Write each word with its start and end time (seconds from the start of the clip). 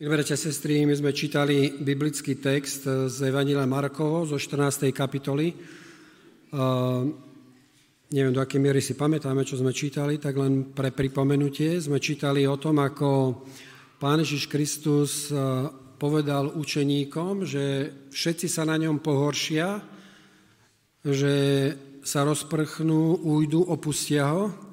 Bratia 0.00 0.32
a 0.32 0.40
sestry, 0.40 0.88
my 0.88 0.96
sme 0.96 1.12
čítali 1.12 1.76
biblický 1.76 2.40
text 2.40 2.88
z 2.88 3.18
Evanila 3.20 3.68
Markovo 3.68 4.24
zo 4.24 4.40
14. 4.40 4.88
kapitoly. 4.96 5.52
Neviem, 8.08 8.32
do 8.32 8.40
akej 8.40 8.64
miery 8.64 8.80
si 8.80 8.96
pamätáme, 8.96 9.44
čo 9.44 9.60
sme 9.60 9.76
čítali, 9.76 10.16
tak 10.16 10.40
len 10.40 10.72
pre 10.72 10.88
pripomenutie. 10.88 11.76
Sme 11.76 12.00
čítali 12.00 12.48
o 12.48 12.56
tom, 12.56 12.80
ako 12.80 13.44
Pán 14.00 14.24
Ježiš 14.24 14.48
Kristus 14.48 15.28
povedal 16.00 16.48
učeníkom, 16.48 17.44
že 17.44 17.92
všetci 18.08 18.48
sa 18.48 18.64
na 18.64 18.80
ňom 18.80 19.04
pohoršia, 19.04 19.84
že 21.04 21.34
sa 22.00 22.24
rozprchnú, 22.24 23.20
újdu, 23.20 23.68
opustia 23.68 24.32
ho 24.32 24.69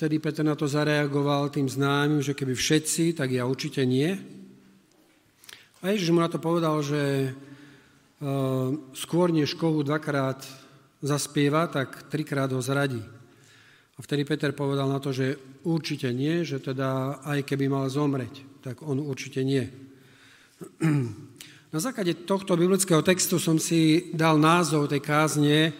Vtedy 0.00 0.16
Peter 0.16 0.40
na 0.40 0.56
to 0.56 0.64
zareagoval 0.64 1.52
tým 1.52 1.68
známym, 1.68 2.24
že 2.24 2.32
keby 2.32 2.56
všetci, 2.56 3.20
tak 3.20 3.36
ja 3.36 3.44
určite 3.44 3.84
nie. 3.84 4.08
A 5.84 5.92
Ježiš 5.92 6.08
mu 6.16 6.24
na 6.24 6.32
to 6.32 6.40
povedal, 6.40 6.80
že 6.80 7.28
uh, 7.28 8.80
skôr 8.96 9.28
než 9.28 9.60
kohu 9.60 9.84
dvakrát 9.84 10.40
zaspieva, 11.04 11.68
tak 11.68 12.08
trikrát 12.08 12.48
ho 12.48 12.64
zradí. 12.64 13.04
A 13.92 13.98
vtedy 14.00 14.24
Peter 14.24 14.56
povedal 14.56 14.88
na 14.88 15.04
to, 15.04 15.12
že 15.12 15.36
určite 15.68 16.08
nie, 16.16 16.48
že 16.48 16.64
teda 16.64 17.20
aj 17.20 17.44
keby 17.44 17.68
mal 17.68 17.84
zomreť, 17.92 18.64
tak 18.64 18.80
on 18.80 19.04
určite 19.04 19.44
nie. 19.44 19.68
Na 21.76 21.76
základe 21.76 22.24
tohto 22.24 22.56
biblického 22.56 23.04
textu 23.04 23.36
som 23.36 23.60
si 23.60 24.08
dal 24.16 24.40
názov 24.40 24.88
tej 24.88 25.04
kázne, 25.04 25.76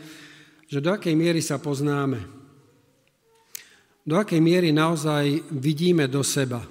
že 0.69 0.84
do 0.84 0.92
akej 0.92 1.16
miery 1.16 1.41
sa 1.41 1.56
poznáme 1.56 2.40
do 4.07 4.15
akej 4.17 4.41
miery 4.41 4.73
naozaj 4.73 5.53
vidíme 5.53 6.09
do 6.09 6.25
seba 6.25 6.65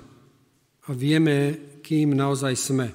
a 0.86 0.90
vieme, 0.92 1.58
kým 1.86 2.18
naozaj 2.18 2.54
sme. 2.58 2.88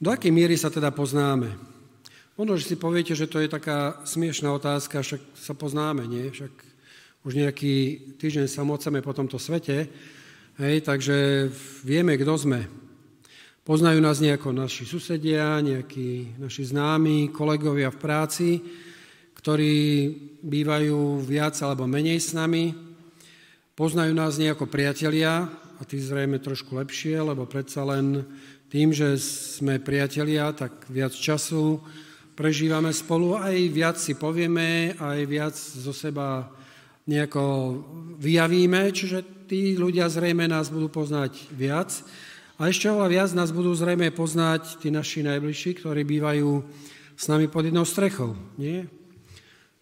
Do 0.00 0.08
akej 0.08 0.32
miery 0.32 0.56
sa 0.56 0.72
teda 0.72 0.94
poznáme? 0.94 1.52
Možno, 2.40 2.56
že 2.56 2.72
si 2.72 2.76
poviete, 2.80 3.12
že 3.12 3.28
to 3.28 3.36
je 3.36 3.52
taká 3.52 4.00
smiešná 4.08 4.48
otázka, 4.56 5.04
však 5.04 5.20
sa 5.36 5.52
poznáme, 5.52 6.08
nie? 6.08 6.32
Však 6.32 6.52
už 7.28 7.36
nejaký 7.36 7.74
týždeň 8.16 8.48
sa 8.48 8.64
moceme 8.64 9.04
po 9.04 9.12
tomto 9.12 9.36
svete, 9.36 9.92
hej, 10.56 10.76
takže 10.80 11.52
vieme, 11.84 12.16
kto 12.16 12.32
sme. 12.40 12.64
Poznajú 13.60 14.00
nás 14.00 14.24
nejako 14.24 14.56
naši 14.56 14.88
susedia, 14.88 15.60
nejakí 15.60 16.40
naši 16.40 16.64
známi, 16.64 17.28
kolegovia 17.28 17.92
v 17.92 18.00
práci, 18.00 18.48
ktorí 19.40 19.76
bývajú 20.44 21.24
viac 21.24 21.56
alebo 21.64 21.88
menej 21.88 22.20
s 22.20 22.36
nami, 22.36 22.76
poznajú 23.72 24.12
nás 24.12 24.36
nejako 24.36 24.68
priatelia, 24.68 25.48
a 25.80 25.82
tí 25.88 25.96
zrejme 25.96 26.36
trošku 26.36 26.76
lepšie, 26.76 27.16
lebo 27.24 27.48
predsa 27.48 27.80
len 27.88 28.20
tým, 28.68 28.92
že 28.92 29.16
sme 29.16 29.80
priatelia, 29.80 30.52
tak 30.52 30.84
viac 30.92 31.16
času 31.16 31.80
prežívame 32.36 32.92
spolu, 32.92 33.40
aj 33.40 33.56
viac 33.72 33.96
si 33.96 34.12
povieme, 34.12 34.92
aj 35.00 35.20
viac 35.24 35.56
zo 35.56 35.96
seba 35.96 36.52
nejako 37.08 37.44
vyjavíme, 38.20 38.92
čiže 38.92 39.48
tí 39.48 39.72
ľudia 39.74 40.06
zrejme 40.12 40.44
nás 40.46 40.68
budú 40.68 40.92
poznať 40.92 41.48
viac. 41.48 41.90
A 42.60 42.68
ešte 42.68 42.92
oveľa 42.92 43.08
viac 43.08 43.30
nás 43.32 43.48
budú 43.48 43.72
zrejme 43.72 44.12
poznať 44.12 44.84
tí 44.84 44.92
naši 44.92 45.24
najbližší, 45.24 45.80
ktorí 45.80 46.04
bývajú 46.04 46.60
s 47.16 47.24
nami 47.24 47.48
pod 47.48 47.64
jednou 47.64 47.88
strechou. 47.88 48.36
Nie? 48.60 48.99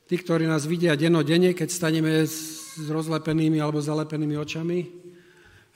Tí, 0.09 0.17
ktorí 0.17 0.48
nás 0.48 0.64
vidia 0.64 0.97
dennodenne, 0.97 1.53
keď 1.53 1.69
staneme 1.69 2.25
s 2.25 2.81
rozlepenými 2.81 3.61
alebo 3.61 3.77
zalepenými 3.77 4.41
očami, 4.41 4.89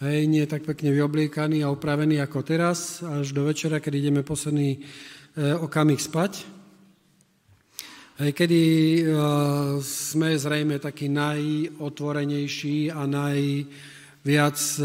hej, 0.01 0.25
nie 0.25 0.49
tak 0.49 0.65
pekne 0.65 0.89
vyobliekaní 0.89 1.61
a 1.61 1.69
upravení 1.69 2.17
ako 2.17 2.41
teraz, 2.41 3.05
až 3.05 3.37
do 3.37 3.45
večera, 3.45 3.77
keď 3.77 3.93
ideme 3.93 4.25
posledný 4.25 4.81
e, 4.81 5.53
okamih 5.61 6.01
spať. 6.01 6.49
Hej, 8.25 8.33
kedy 8.33 8.63
e, 8.65 9.03
sme 9.85 10.33
zrejme 10.41 10.81
takí 10.81 11.13
najotvorenejší 11.13 12.89
a 12.89 13.05
najviac 13.05 14.57
e, 14.57 14.77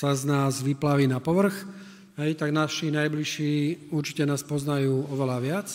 sa 0.00 0.16
z 0.16 0.22
nás 0.24 0.64
vyplaví 0.64 1.04
na 1.04 1.20
povrch, 1.20 1.68
hej, 2.16 2.32
tak 2.32 2.48
naši 2.56 2.88
najbližší 2.96 3.92
určite 3.92 4.24
nás 4.24 4.40
poznajú 4.40 5.04
oveľa 5.12 5.36
viac. 5.44 5.68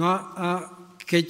No 0.00 0.08
a, 0.08 0.16
a 0.40 0.48
keď 1.04 1.28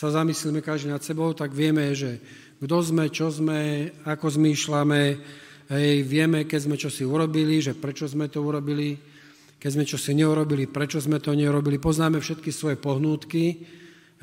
sa 0.00 0.08
zamyslíme 0.08 0.64
každý 0.64 0.88
nad 0.88 1.04
sebou, 1.04 1.36
tak 1.36 1.52
vieme, 1.52 1.92
že 1.92 2.24
kto 2.64 2.76
sme, 2.80 3.12
čo 3.12 3.28
sme, 3.28 3.92
ako 4.08 4.32
zmýšľame, 4.32 5.02
hej, 5.76 5.94
vieme, 6.08 6.48
keď 6.48 6.60
sme 6.64 6.76
čo 6.80 6.88
si 6.88 7.04
urobili, 7.04 7.60
že 7.60 7.76
prečo 7.76 8.08
sme 8.08 8.32
to 8.32 8.40
urobili, 8.40 8.96
keď 9.60 9.70
sme 9.76 9.84
čo 9.84 10.00
si 10.00 10.16
neurobili, 10.16 10.72
prečo 10.72 11.04
sme 11.04 11.20
to 11.20 11.36
neurobili, 11.36 11.76
poznáme 11.76 12.16
všetky 12.16 12.48
svoje 12.48 12.80
pohnútky, 12.80 13.60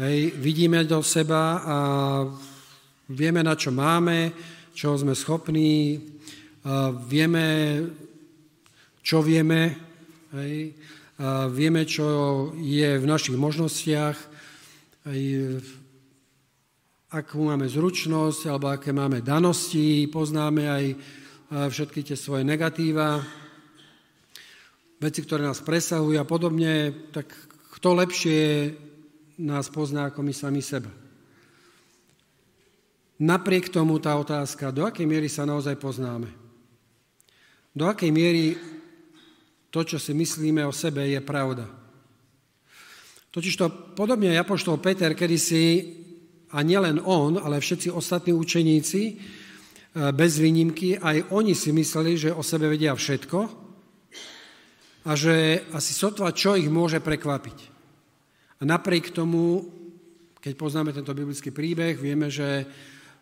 hej, 0.01 0.33
vidíme 0.41 0.81
do 0.81 1.05
seba 1.05 1.61
a 1.61 1.77
vieme, 3.05 3.45
na 3.45 3.53
čo 3.53 3.69
máme, 3.69 4.33
čo 4.73 4.97
sme 4.97 5.13
schopní, 5.13 6.01
vieme, 7.05 7.45
čo 9.05 9.21
vieme, 9.21 9.77
hej, 10.41 10.73
vieme, 11.53 11.85
čo 11.85 12.05
je 12.57 12.97
v 12.97 13.05
našich 13.05 13.37
možnostiach, 13.37 14.36
aj 15.07 15.19
akú 17.15 17.47
máme 17.47 17.63
zručnosť 17.63 18.51
alebo 18.51 18.67
aké 18.67 18.91
máme 18.91 19.23
danosti, 19.23 20.03
poznáme 20.11 20.63
aj 20.67 20.85
všetky 21.47 22.03
tie 22.03 22.19
svoje 22.19 22.43
negatíva, 22.43 23.23
veci, 24.99 25.23
ktoré 25.23 25.47
nás 25.47 25.63
presahujú 25.63 26.19
a 26.19 26.27
podobne, 26.27 26.91
tak 27.15 27.31
kto 27.79 27.89
lepšie 28.03 28.75
nás 29.39 29.71
pozná 29.71 30.11
ako 30.11 30.25
my 30.25 30.33
sami 30.35 30.59
seba. 30.59 30.91
Napriek 33.21 33.71
tomu 33.71 33.95
tá 34.03 34.11
otázka, 34.19 34.75
do 34.75 34.83
akej 34.83 35.07
miery 35.07 35.31
sa 35.31 35.47
naozaj 35.47 35.79
poznáme. 35.79 36.27
Do 37.71 37.87
akej 37.87 38.11
miery 38.11 38.59
to, 39.71 39.85
čo 39.87 40.01
si 40.01 40.11
myslíme 40.17 40.65
o 40.67 40.73
sebe, 40.73 41.05
je 41.07 41.21
pravda. 41.21 41.69
Totižto 43.37 43.93
podobne 43.93 44.33
Apoštol 44.33 44.81
Peter 44.81 45.13
kedysi, 45.13 45.93
a 46.57 46.65
nielen 46.65 46.97
on, 47.05 47.37
ale 47.37 47.61
všetci 47.61 47.93
ostatní 47.93 48.33
učeníci, 48.33 49.01
e, 49.05 49.15
bez 50.09 50.41
výnimky, 50.41 50.97
aj 50.97 51.29
oni 51.29 51.53
si 51.53 51.69
mysleli, 51.69 52.17
že 52.17 52.33
o 52.33 52.41
sebe 52.41 52.65
vedia 52.65 52.97
všetko 52.97 53.39
a 55.05 55.11
že 55.13 55.69
asi 55.69 55.93
sotva 55.93 56.33
čo 56.33 56.57
ich 56.57 56.65
môže 56.65 56.97
prekvapiť. 56.97 57.57
A 58.57 58.65
napriek 58.65 59.13
tomu, 59.13 59.69
keď 60.41 60.53
poznáme 60.57 60.89
tento 60.89 61.13
biblický 61.13 61.53
príbeh, 61.53 61.93
vieme, 61.93 62.33
že 62.33 62.65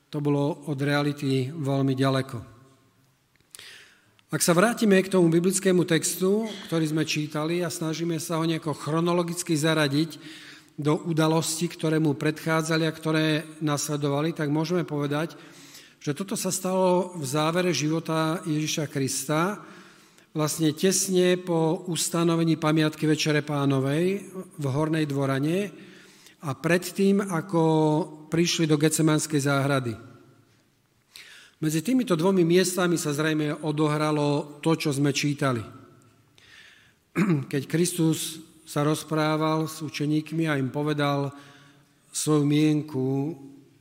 to 0.08 0.24
bolo 0.24 0.72
od 0.72 0.80
reality 0.80 1.52
veľmi 1.52 1.92
ďaleko. 1.92 2.55
Ak 4.36 4.44
sa 4.44 4.52
vrátime 4.52 5.00
k 5.00 5.08
tomu 5.08 5.32
biblickému 5.32 5.88
textu, 5.88 6.44
ktorý 6.68 6.84
sme 6.92 7.08
čítali 7.08 7.64
a 7.64 7.72
snažíme 7.72 8.20
sa 8.20 8.36
ho 8.36 8.44
nejako 8.44 8.76
chronologicky 8.76 9.56
zaradiť 9.56 10.20
do 10.76 11.00
udalostí, 11.08 11.72
ktoré 11.72 12.04
mu 12.04 12.20
predchádzali 12.20 12.84
a 12.84 12.92
ktoré 12.92 13.48
nasledovali, 13.64 14.36
tak 14.36 14.52
môžeme 14.52 14.84
povedať, 14.84 15.40
že 16.04 16.12
toto 16.12 16.36
sa 16.36 16.52
stalo 16.52 17.16
v 17.16 17.24
závere 17.24 17.72
života 17.72 18.44
Ježiša 18.44 18.92
Krista, 18.92 19.64
vlastne 20.36 20.76
tesne 20.76 21.40
po 21.40 21.88
ustanovení 21.88 22.60
pamiatky 22.60 23.08
Večere 23.08 23.40
pánovej 23.40 24.36
v 24.36 24.66
Hornej 24.68 25.08
dvorane 25.08 25.72
a 26.44 26.52
predtým, 26.52 27.24
ako 27.24 27.64
prišli 28.28 28.68
do 28.68 28.76
Gecemanskej 28.76 29.48
záhrady. 29.48 30.15
Medzi 31.66 31.82
týmito 31.82 32.14
dvomi 32.14 32.46
miestami 32.46 32.94
sa 32.94 33.10
zrejme 33.10 33.66
odohralo 33.66 34.62
to, 34.62 34.78
čo 34.78 34.94
sme 34.94 35.10
čítali. 35.10 35.66
Keď 37.52 37.66
Kristus 37.66 38.38
sa 38.70 38.86
rozprával 38.86 39.66
s 39.66 39.82
učeníkmi 39.82 40.46
a 40.46 40.62
im 40.62 40.70
povedal 40.70 41.34
svoju 42.14 42.46
mienku, 42.46 43.34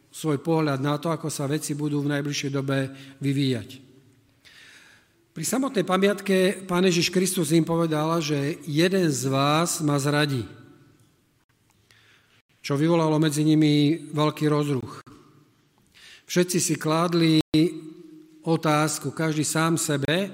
svoj 0.08 0.40
pohľad 0.40 0.80
na 0.80 0.96
to, 0.96 1.12
ako 1.12 1.28
sa 1.28 1.44
veci 1.44 1.76
budú 1.76 2.00
v 2.00 2.16
najbližšej 2.16 2.50
dobe 2.56 2.88
vyvíjať. 3.20 3.68
Pri 5.36 5.44
samotnej 5.44 5.84
pamiatke 5.84 6.64
Pán 6.64 6.88
Ježiš 6.88 7.12
Kristus 7.12 7.52
im 7.52 7.68
povedal, 7.68 8.16
že 8.24 8.64
jeden 8.64 9.12
z 9.12 9.28
vás 9.28 9.84
ma 9.84 10.00
zradí, 10.00 10.48
čo 12.64 12.80
vyvolalo 12.80 13.20
medzi 13.20 13.44
nimi 13.44 14.08
veľký 14.08 14.48
rozruch. 14.48 15.03
Všetci 16.24 16.58
si 16.60 16.74
kládli 16.80 17.40
otázku, 18.44 19.12
každý 19.12 19.44
sám 19.44 19.76
sebe, 19.76 20.32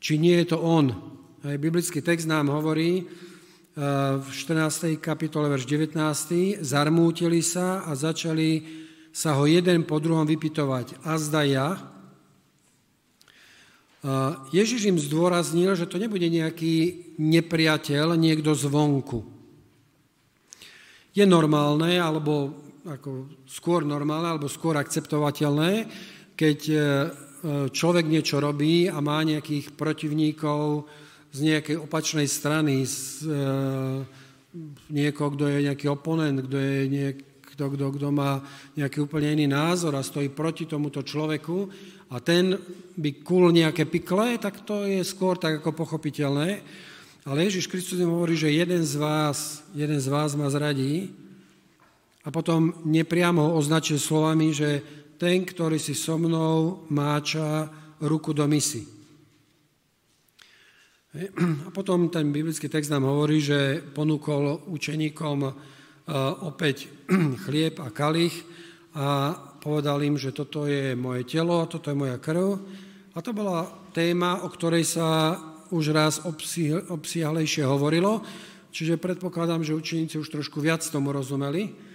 či 0.00 0.16
nie 0.16 0.40
je 0.44 0.56
to 0.56 0.58
on. 0.60 0.92
Aj 1.44 1.56
biblický 1.56 2.00
text 2.00 2.28
nám 2.28 2.48
hovorí 2.52 3.04
eh, 3.04 3.06
v 4.16 4.28
14. 4.28 4.96
kapitole, 5.00 5.52
verš 5.52 5.68
19. 5.68 6.60
Zarmútili 6.64 7.44
sa 7.44 7.84
a 7.84 7.92
začali 7.92 8.64
sa 9.10 9.34
ho 9.36 9.44
jeden 9.44 9.82
po 9.84 9.98
druhom 9.98 10.22
vypitovať. 10.22 11.02
A 11.02 11.18
zda 11.18 11.42
ja? 11.42 11.68
Ježiš 14.48 14.88
im 14.88 14.96
zdôraznil, 14.96 15.76
že 15.76 15.84
to 15.84 16.00
nebude 16.00 16.24
nejaký 16.24 17.04
nepriateľ, 17.20 18.16
niekto 18.16 18.56
zvonku. 18.56 19.28
Je 21.12 21.28
normálne, 21.28 22.00
alebo 22.00 22.56
ako 22.86 23.28
skôr 23.44 23.84
normálne, 23.84 24.32
alebo 24.32 24.48
skôr 24.48 24.76
akceptovateľné, 24.80 25.84
keď 26.32 26.58
e, 26.68 26.78
človek 27.68 28.08
niečo 28.08 28.40
robí 28.40 28.88
a 28.88 28.96
má 29.04 29.20
nejakých 29.20 29.76
protivníkov 29.76 30.88
z 31.30 31.38
nejakej 31.52 31.76
opačnej 31.76 32.24
strany, 32.24 32.88
z, 32.88 33.28
e, 33.28 33.40
niekoho, 34.90 35.36
kto 35.36 35.44
je 35.46 35.66
nejaký 35.68 35.86
oponent, 35.92 36.40
kto 36.48 36.56
je 36.56 36.78
niekto, 36.88 37.64
kto, 37.76 37.86
kto 38.00 38.08
má 38.08 38.40
nejaký 38.72 39.04
úplne 39.04 39.36
iný 39.36 39.46
názor 39.52 39.92
a 39.92 40.06
stojí 40.06 40.32
proti 40.32 40.64
tomuto 40.64 41.04
človeku 41.04 41.68
a 42.08 42.16
ten 42.24 42.56
by 42.96 43.20
kul 43.20 43.52
nejaké 43.52 43.84
pikle, 43.84 44.40
tak 44.40 44.64
to 44.64 44.88
je 44.88 45.04
skôr 45.04 45.36
tak 45.36 45.60
ako 45.60 45.76
pochopiteľné. 45.76 46.64
Ale 47.28 47.44
Ježiš 47.44 47.68
Kristus 47.68 48.00
im 48.00 48.08
hovorí, 48.08 48.32
že 48.32 48.48
jeden 48.48 48.80
z 48.80 48.96
vás, 48.96 49.60
jeden 49.76 50.00
z 50.00 50.08
vás 50.08 50.32
ma 50.32 50.48
zradí 50.48 51.12
potom 52.30 52.86
nepriamo 52.86 53.54
označil 53.54 53.98
slovami, 53.98 54.54
že 54.54 54.82
ten, 55.20 55.44
ktorý 55.44 55.76
si 55.76 55.92
so 55.92 56.16
mnou 56.16 56.88
máča 56.88 57.68
ruku 58.00 58.32
do 58.32 58.48
misy. 58.48 58.88
A 61.66 61.68
potom 61.74 62.08
ten 62.08 62.30
biblický 62.30 62.70
text 62.70 62.88
nám 62.88 63.04
hovorí, 63.04 63.42
že 63.42 63.82
ponúkol 63.82 64.64
učeníkom 64.70 65.38
e, 65.44 65.50
opäť 66.46 66.88
chlieb 67.44 67.82
a 67.82 67.90
kalich 67.90 68.32
a 68.94 69.34
povedal 69.58 70.02
im, 70.02 70.16
že 70.16 70.34
toto 70.34 70.66
je 70.66 70.94
moje 70.96 71.26
telo, 71.26 71.66
toto 71.66 71.90
je 71.90 71.98
moja 71.98 72.16
krv. 72.16 72.58
A 73.14 73.18
to 73.20 73.34
bola 73.34 73.66
téma, 73.90 74.46
o 74.46 74.48
ktorej 74.48 74.86
sa 74.86 75.34
už 75.70 75.94
raz 75.94 76.22
obsiahlejšie 76.90 77.62
hovorilo, 77.62 78.22
čiže 78.74 78.98
predpokladám, 78.98 79.62
že 79.62 79.78
učeníci 79.78 80.18
už 80.18 80.30
trošku 80.30 80.58
viac 80.58 80.82
tomu 80.82 81.14
rozumeli, 81.14 81.89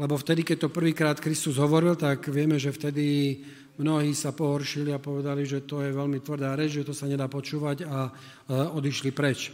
lebo 0.00 0.16
vtedy, 0.16 0.40
keď 0.40 0.56
to 0.66 0.68
prvýkrát 0.72 1.20
Kristus 1.20 1.60
hovoril, 1.60 2.00
tak 2.00 2.24
vieme, 2.32 2.56
že 2.56 2.72
vtedy 2.72 3.36
mnohí 3.76 4.16
sa 4.16 4.32
pohoršili 4.32 4.92
a 4.92 5.02
povedali, 5.02 5.44
že 5.44 5.68
to 5.68 5.84
je 5.84 5.92
veľmi 5.92 6.20
tvrdá 6.24 6.56
reč, 6.56 6.80
že 6.80 6.88
to 6.88 6.94
sa 6.96 7.08
nedá 7.08 7.28
počúvať 7.28 7.84
a 7.84 8.08
odišli 8.72 9.10
preč. 9.12 9.48
E, 9.48 9.52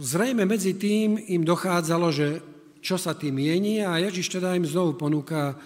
zrejme 0.00 0.48
medzi 0.48 0.74
tým 0.74 1.18
im 1.18 1.42
dochádzalo, 1.44 2.08
že 2.10 2.28
čo 2.80 2.96
sa 2.96 3.12
tým 3.12 3.36
mieni 3.36 3.84
a 3.84 4.00
Ježiš 4.00 4.40
teda 4.40 4.56
im 4.56 4.66
znovu 4.66 4.96
ponúka 4.96 5.56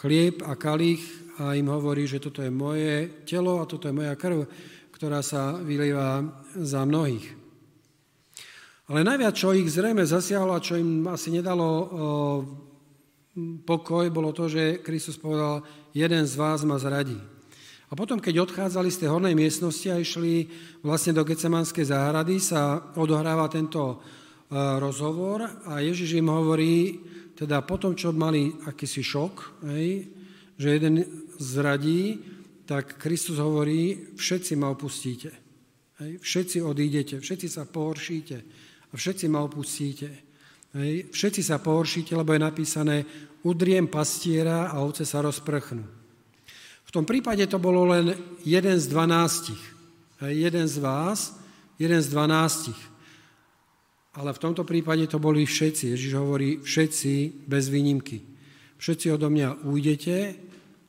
chlieb 0.00 0.40
a 0.44 0.56
kalich 0.56 1.04
a 1.36 1.52
im 1.52 1.68
hovorí, 1.68 2.08
že 2.08 2.20
toto 2.20 2.40
je 2.40 2.48
moje 2.48 3.24
telo 3.28 3.60
a 3.60 3.68
toto 3.68 3.88
je 3.88 3.96
moja 3.96 4.16
krv, 4.16 4.48
ktorá 4.92 5.20
sa 5.20 5.60
vylieva 5.60 6.24
za 6.56 6.84
mnohých. 6.88 7.35
Ale 8.86 9.02
najviac, 9.02 9.34
čo 9.34 9.50
ich 9.50 9.66
zrejme 9.66 10.06
zasiahlo 10.06 10.54
a 10.54 10.62
čo 10.62 10.78
im 10.78 11.10
asi 11.10 11.34
nedalo 11.34 11.68
pokoj, 13.66 14.06
bolo 14.14 14.30
to, 14.30 14.46
že 14.46 14.78
Kristus 14.78 15.18
povedal, 15.18 15.66
jeden 15.90 16.22
z 16.22 16.34
vás 16.38 16.62
ma 16.62 16.78
zradí. 16.78 17.18
A 17.90 17.98
potom, 17.98 18.22
keď 18.22 18.46
odchádzali 18.46 18.90
z 18.90 19.00
tej 19.02 19.08
hornej 19.10 19.34
miestnosti 19.34 19.90
a 19.90 19.98
išli 19.98 20.46
vlastne 20.86 21.14
do 21.18 21.26
Gecemanskej 21.26 21.86
záhrady, 21.90 22.38
sa 22.38 22.94
odohráva 22.94 23.50
tento 23.50 24.02
rozhovor 24.54 25.66
a 25.66 25.82
Ježiš 25.82 26.22
im 26.22 26.30
hovorí, 26.30 27.02
teda 27.34 27.66
potom, 27.66 27.98
čo 27.98 28.14
mali 28.14 28.54
akýsi 28.70 29.02
šok, 29.02 29.66
hej, 29.74 30.06
že 30.54 30.68
jeden 30.78 31.02
zradí, 31.42 32.22
tak 32.66 33.02
Kristus 33.02 33.42
hovorí, 33.42 34.14
všetci 34.14 34.54
ma 34.54 34.70
opustíte. 34.70 35.30
Hej, 35.98 36.22
všetci 36.22 36.58
odídete, 36.62 37.18
všetci 37.18 37.46
sa 37.50 37.66
pohoršíte 37.66 38.65
všetci 38.96 39.28
ma 39.28 39.44
opustíte. 39.44 40.08
Hej. 40.76 41.12
Všetci 41.12 41.40
sa 41.44 41.60
pohoršíte, 41.60 42.16
lebo 42.16 42.32
je 42.36 42.40
napísané, 42.40 42.96
udriem 43.44 43.88
pastiera 43.88 44.72
a 44.72 44.80
ovce 44.82 45.04
sa 45.04 45.24
rozprchnú. 45.24 45.84
V 46.86 46.90
tom 46.90 47.04
prípade 47.04 47.44
to 47.48 47.60
bolo 47.60 47.88
len 47.88 48.16
jeden 48.44 48.76
z 48.76 48.86
dvanástich. 48.88 49.62
Hej. 50.20 50.50
Jeden 50.50 50.66
z 50.68 50.76
vás, 50.80 51.36
jeden 51.80 52.00
z 52.00 52.08
dvanástich. 52.12 52.80
Ale 54.16 54.32
v 54.32 54.42
tomto 54.42 54.64
prípade 54.64 55.04
to 55.08 55.20
boli 55.20 55.44
všetci. 55.44 55.92
Ježiš 55.92 56.12
hovorí 56.16 56.64
všetci 56.64 57.44
bez 57.44 57.68
výnimky. 57.68 58.24
Všetci 58.76 59.12
odo 59.12 59.28
mňa 59.28 59.64
ujdete, 59.64 60.16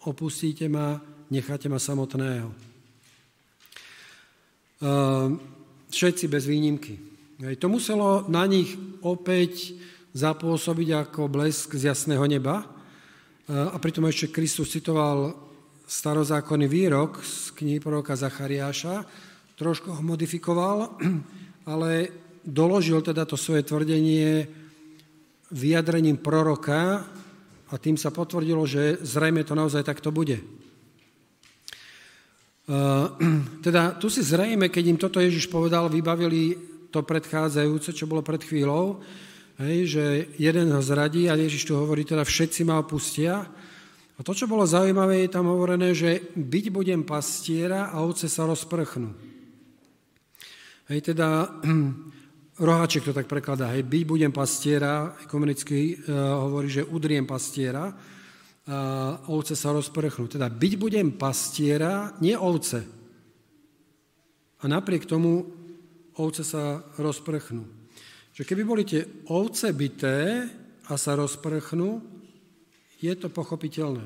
opustíte 0.07 0.67
ma, 0.71 0.99
necháte 1.31 1.67
ma 1.67 1.79
samotného. 1.79 2.51
Ehm, 4.79 5.39
všetci 5.91 6.27
bez 6.27 6.43
výnimky. 6.47 7.16
To 7.37 7.69
muselo 7.69 8.25
na 8.25 8.49
nich 8.49 8.73
opäť 9.05 9.77
zapôsobiť 10.17 10.89
ako 11.05 11.29
blesk 11.29 11.77
z 11.77 11.93
jasného 11.93 12.25
neba. 12.25 12.65
A 13.45 13.77
pritom 13.77 14.09
ešte 14.09 14.33
Kristus 14.33 14.73
citoval 14.73 15.37
starozákonný 15.85 16.65
výrok 16.65 17.21
z 17.21 17.53
knihy 17.53 17.77
proroka 17.77 18.17
Zachariáša, 18.17 19.05
trošku 19.53 19.93
ho 19.93 20.01
modifikoval, 20.01 20.97
ale 21.71 22.09
doložil 22.41 23.05
teda 23.05 23.29
to 23.29 23.37
svoje 23.37 23.61
tvrdenie 23.69 24.49
vyjadrením 25.53 26.17
proroka 26.17 27.05
a 27.69 27.73
tým 27.77 28.01
sa 28.01 28.09
potvrdilo, 28.09 28.65
že 28.65 28.97
zrejme 29.05 29.45
to 29.45 29.53
naozaj 29.53 29.85
takto 29.85 30.09
bude. 30.09 30.41
Teda 33.65 33.95
tu 33.95 34.09
si 34.11 34.25
zrejme, 34.25 34.67
keď 34.67 34.83
im 34.91 34.99
toto 34.99 35.23
Ježiš 35.23 35.47
povedal, 35.47 35.87
vybavili 35.87 36.75
to 36.91 37.03
predchádzajúce, 37.03 37.93
čo 37.93 38.09
bolo 38.09 38.23
pred 38.23 38.41
chvíľou, 38.41 39.01
hej, 39.59 39.77
že 39.97 40.05
jeden 40.37 40.71
ho 40.71 40.81
zradí 40.81 41.27
a 41.27 41.39
Ježiš 41.39 41.67
tu 41.67 41.73
hovorí, 41.75 42.05
teda 42.05 42.23
všetci 42.23 42.63
ma 42.63 42.79
opustia. 42.79 43.47
A 44.17 44.19
to, 44.25 44.33
čo 44.33 44.49
bolo 44.49 44.65
zaujímavé, 44.65 45.25
je 45.25 45.33
tam 45.33 45.45
hovorené, 45.49 45.93
že 45.93 46.33
byť 46.33 46.65
budem 46.73 47.05
pastiera 47.05 47.93
a 47.93 48.01
ovce 48.01 48.25
sa 48.25 48.49
rozprchnú. 48.49 49.13
Hej, 50.89 51.13
teda 51.13 51.27
Roháček 52.67 53.05
to 53.05 53.13
tak 53.13 53.29
prekladá, 53.29 53.77
hej, 53.77 53.85
byť 53.85 54.03
budem 54.09 54.33
pastiera, 54.33 55.13
ekumenicky 55.21 55.93
uh, 55.93 56.41
hovorí, 56.49 56.73
že 56.73 56.87
udriem 56.89 57.29
pastiera, 57.29 57.93
a 58.67 59.31
ovce 59.31 59.55
sa 59.55 59.71
rozprchnú. 59.71 60.27
Teda 60.27 60.51
byť 60.51 60.73
budem 60.75 61.15
pastiera, 61.15 62.11
nie 62.19 62.35
ovce. 62.35 62.83
A 64.59 64.63
napriek 64.67 65.07
tomu 65.07 65.47
ovce 66.17 66.43
sa 66.43 66.83
rozprchnú. 66.97 67.63
Že 68.33 68.43
keby 68.45 68.63
boli 68.65 68.83
tie 68.85 69.05
ovce 69.29 69.73
byté 69.73 70.45
a 70.89 70.93
sa 70.97 71.17
rozprchnú, 71.17 72.01
je 72.97 73.13
to 73.13 73.29
pochopiteľné. 73.29 74.05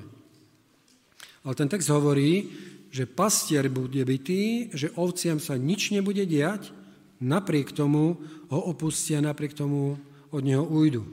Ale 1.42 1.54
ten 1.58 1.72
text 1.72 1.90
hovorí, 1.90 2.52
že 2.92 3.08
pastier 3.08 3.72
bude 3.72 4.04
bytý, 4.04 4.70
že 4.76 4.92
ovciam 5.00 5.40
sa 5.40 5.56
nič 5.56 5.96
nebude 5.96 6.28
diať, 6.28 6.76
napriek 7.24 7.72
tomu 7.72 8.20
ho 8.52 8.60
opustia, 8.68 9.24
napriek 9.24 9.56
tomu 9.56 9.96
od 10.32 10.44
neho 10.44 10.68
ujdu. 10.68 11.08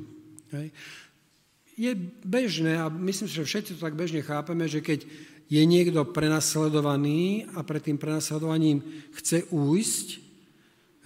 Je 1.79 1.95
bežné, 2.27 2.83
a 2.83 2.91
myslím 2.91 3.31
si, 3.31 3.39
že 3.39 3.47
všetci 3.47 3.71
to 3.79 3.85
tak 3.87 3.95
bežne 3.95 4.27
chápeme, 4.27 4.67
že 4.67 4.83
keď 4.83 5.07
je 5.49 5.63
niekto 5.65 6.03
prenasledovaný 6.05 7.49
a 7.57 7.65
pred 7.65 7.81
tým 7.81 7.97
prenasledovaním 7.97 8.85
chce 9.17 9.49
újsť, 9.49 10.28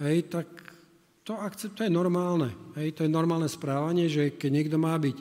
hej, 0.01 0.25
tak 0.29 0.47
to 1.23 1.39
akceptuje 1.39 1.87
normálne. 1.87 2.51
Hej, 2.75 2.99
to 2.99 3.03
je 3.07 3.11
normálne 3.11 3.47
správanie, 3.47 4.11
že 4.11 4.35
keď 4.35 4.49
niekto 4.51 4.77
má 4.81 4.95
byť 4.99 5.17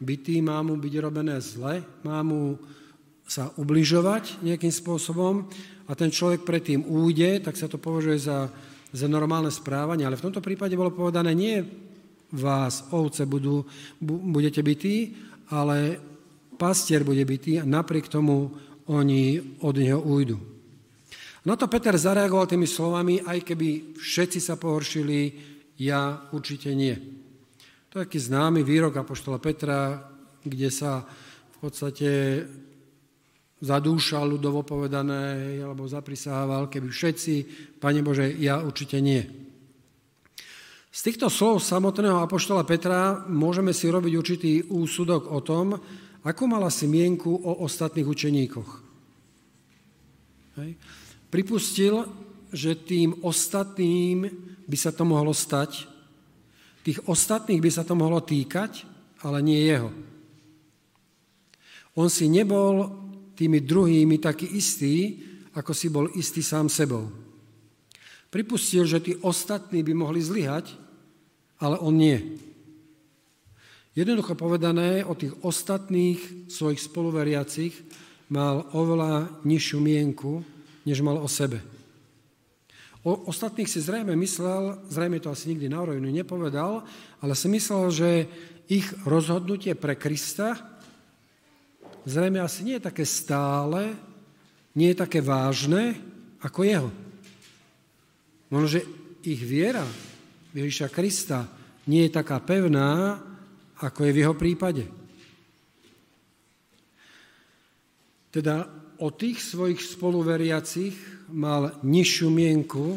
bytý, 0.00 0.44
má 0.44 0.60
mu 0.60 0.76
byť 0.76 0.94
robené 1.00 1.40
zle, 1.40 1.80
má 2.04 2.20
mu 2.20 2.60
sa 3.26 3.50
ubližovať 3.58 4.44
nejakým 4.44 4.70
spôsobom 4.70 5.48
a 5.88 5.92
ten 5.98 6.12
človek 6.12 6.46
predtým 6.46 6.86
újde, 6.86 7.42
tak 7.42 7.58
sa 7.58 7.66
to 7.66 7.80
považuje 7.80 8.22
za, 8.22 8.52
za 8.94 9.06
normálne 9.10 9.50
správanie. 9.50 10.06
Ale 10.06 10.20
v 10.20 10.30
tomto 10.30 10.44
prípade 10.44 10.78
bolo 10.78 10.94
povedané, 10.94 11.34
nie 11.34 11.58
vás, 12.30 12.86
ovce, 12.94 13.26
budú, 13.26 13.66
budete 14.02 14.62
bytí, 14.62 15.16
ale 15.50 15.98
pastier 16.58 17.02
bude 17.02 17.22
bytý 17.22 17.62
a 17.62 17.68
napriek 17.68 18.10
tomu 18.10 18.50
oni 18.86 19.58
od 19.62 19.74
neho 19.74 19.98
újdu. 19.98 20.55
Na 21.46 21.54
to 21.54 21.70
Peter 21.70 21.94
zareagoval 21.94 22.50
tými 22.50 22.66
slovami, 22.66 23.22
aj 23.22 23.46
keby 23.46 23.94
všetci 23.94 24.42
sa 24.42 24.58
pohoršili, 24.58 25.20
ja 25.78 26.26
určite 26.34 26.74
nie. 26.74 26.90
To 27.94 28.02
je 28.02 28.04
taký 28.10 28.18
známy 28.18 28.66
výrok 28.66 28.98
Apoštola 28.98 29.38
Petra, 29.38 30.02
kde 30.42 30.68
sa 30.74 31.06
v 31.06 31.56
podstate 31.62 32.10
zadúšal 33.62 34.26
ľudovo 34.26 34.66
povedané, 34.66 35.56
alebo 35.62 35.86
zaprisával, 35.86 36.66
keby 36.66 36.90
všetci, 36.90 37.34
Pane 37.78 38.02
Bože, 38.02 38.26
ja 38.42 38.58
určite 38.58 38.98
nie. 38.98 39.22
Z 40.90 41.00
týchto 41.12 41.30
slov 41.30 41.62
samotného 41.62 42.26
apoštola 42.26 42.66
Petra 42.66 43.22
môžeme 43.28 43.70
si 43.70 43.86
robiť 43.86 44.12
určitý 44.18 44.52
úsudok 44.66 45.30
o 45.30 45.44
tom, 45.44 45.78
ako 46.26 46.42
mala 46.50 46.74
si 46.74 46.90
mienku 46.90 47.30
o 47.30 47.62
ostatných 47.62 48.08
učeníkoch. 48.08 48.70
Hej. 50.58 50.74
Pripustil, 51.30 52.06
že 52.54 52.78
tým 52.78 53.18
ostatným 53.26 54.30
by 54.66 54.76
sa 54.78 54.94
to 54.94 55.02
mohlo 55.02 55.34
stať, 55.34 55.86
tých 56.86 57.02
ostatných 57.10 57.58
by 57.58 57.70
sa 57.70 57.82
to 57.82 57.98
mohlo 57.98 58.22
týkať, 58.22 58.86
ale 59.26 59.42
nie 59.42 59.58
jeho. 59.58 59.90
On 61.98 62.06
si 62.06 62.30
nebol 62.30 62.92
tými 63.34 63.58
druhými 63.64 64.22
taký 64.22 64.46
istý, 64.54 65.18
ako 65.56 65.72
si 65.74 65.90
bol 65.90 66.06
istý 66.14 66.46
sám 66.46 66.70
sebou. 66.70 67.10
Pripustil, 68.30 68.86
že 68.86 69.02
tí 69.02 69.12
ostatní 69.18 69.82
by 69.82 69.92
mohli 69.96 70.20
zlyhať, 70.22 70.76
ale 71.58 71.80
on 71.80 71.96
nie. 71.96 72.38
Jednoducho 73.96 74.36
povedané, 74.36 75.02
o 75.02 75.16
tých 75.16 75.32
ostatných 75.40 76.52
svojich 76.52 76.84
spoluveriacich 76.84 77.72
mal 78.28 78.68
oveľa 78.76 79.40
nižšiu 79.48 79.78
mienku, 79.80 80.44
než 80.86 81.02
mal 81.02 81.18
o 81.18 81.28
sebe. 81.28 81.58
O 83.06 83.30
ostatných 83.30 83.70
si 83.70 83.82
zrejme 83.82 84.14
myslel, 84.18 84.82
zrejme 84.90 85.18
to 85.22 85.30
asi 85.30 85.54
nikdy 85.54 85.70
na 85.70 85.82
rovinu 85.82 86.10
nepovedal, 86.10 86.82
ale 87.22 87.34
si 87.34 87.46
myslel, 87.50 87.90
že 87.90 88.10
ich 88.66 88.86
rozhodnutie 89.06 89.74
pre 89.78 89.94
Krista 89.94 90.58
zrejme 92.06 92.38
asi 92.42 92.62
nie 92.62 92.78
je 92.78 92.86
také 92.86 93.06
stále, 93.06 93.94
nie 94.78 94.94
je 94.94 95.02
také 95.02 95.18
vážne 95.22 95.98
ako 96.42 96.60
jeho. 96.62 96.90
Možno, 98.50 98.68
že 98.78 98.86
ich 99.26 99.42
viera 99.42 99.82
Ježiša 100.54 100.88
Krista 100.90 101.50
nie 101.90 102.06
je 102.06 102.14
taká 102.14 102.38
pevná, 102.42 103.22
ako 103.82 104.06
je 104.06 104.14
v 104.14 104.20
jeho 104.24 104.34
prípade. 104.34 104.84
Teda 108.30 108.66
o 108.98 109.08
tých 109.12 109.42
svojich 109.42 109.80
spoluveriacich 109.82 111.28
mal 111.32 111.80
nižšiu 111.82 112.28
mienku, 112.30 112.96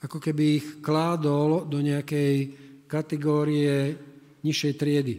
ako 0.00 0.18
keby 0.18 0.42
ich 0.56 0.66
kládol 0.80 1.68
do 1.68 1.78
nejakej 1.80 2.34
kategórie 2.88 3.94
nižšej 4.40 4.72
triedy, 4.76 5.14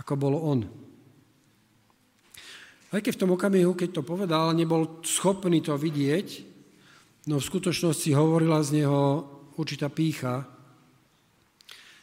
ako 0.00 0.12
bol 0.16 0.34
on. 0.40 0.60
Aj 2.92 3.00
keď 3.00 3.12
v 3.16 3.22
tom 3.24 3.32
okamihu, 3.36 3.72
keď 3.72 4.00
to 4.00 4.02
povedal, 4.04 4.52
nebol 4.52 5.00
schopný 5.04 5.64
to 5.64 5.76
vidieť, 5.76 6.28
no 7.28 7.40
v 7.40 7.48
skutočnosti 7.48 8.10
hovorila 8.12 8.60
z 8.60 8.84
neho 8.84 9.24
určitá 9.56 9.88
pícha, 9.88 10.44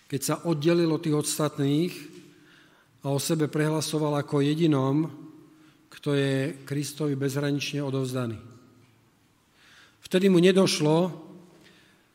keď 0.10 0.22
sa 0.26 0.36
oddelil 0.50 0.90
od 0.90 1.02
tých 1.06 1.18
ostatných 1.18 1.94
a 3.06 3.14
o 3.14 3.22
sebe 3.22 3.46
prehlasoval 3.46 4.18
ako 4.18 4.42
jedinom, 4.42 5.29
kto 6.00 6.16
je 6.16 6.56
Kristovi 6.64 7.20
bezhranične 7.20 7.84
odovzdaný. 7.84 8.40
Vtedy 10.00 10.32
mu 10.32 10.40
nedošlo, 10.40 11.12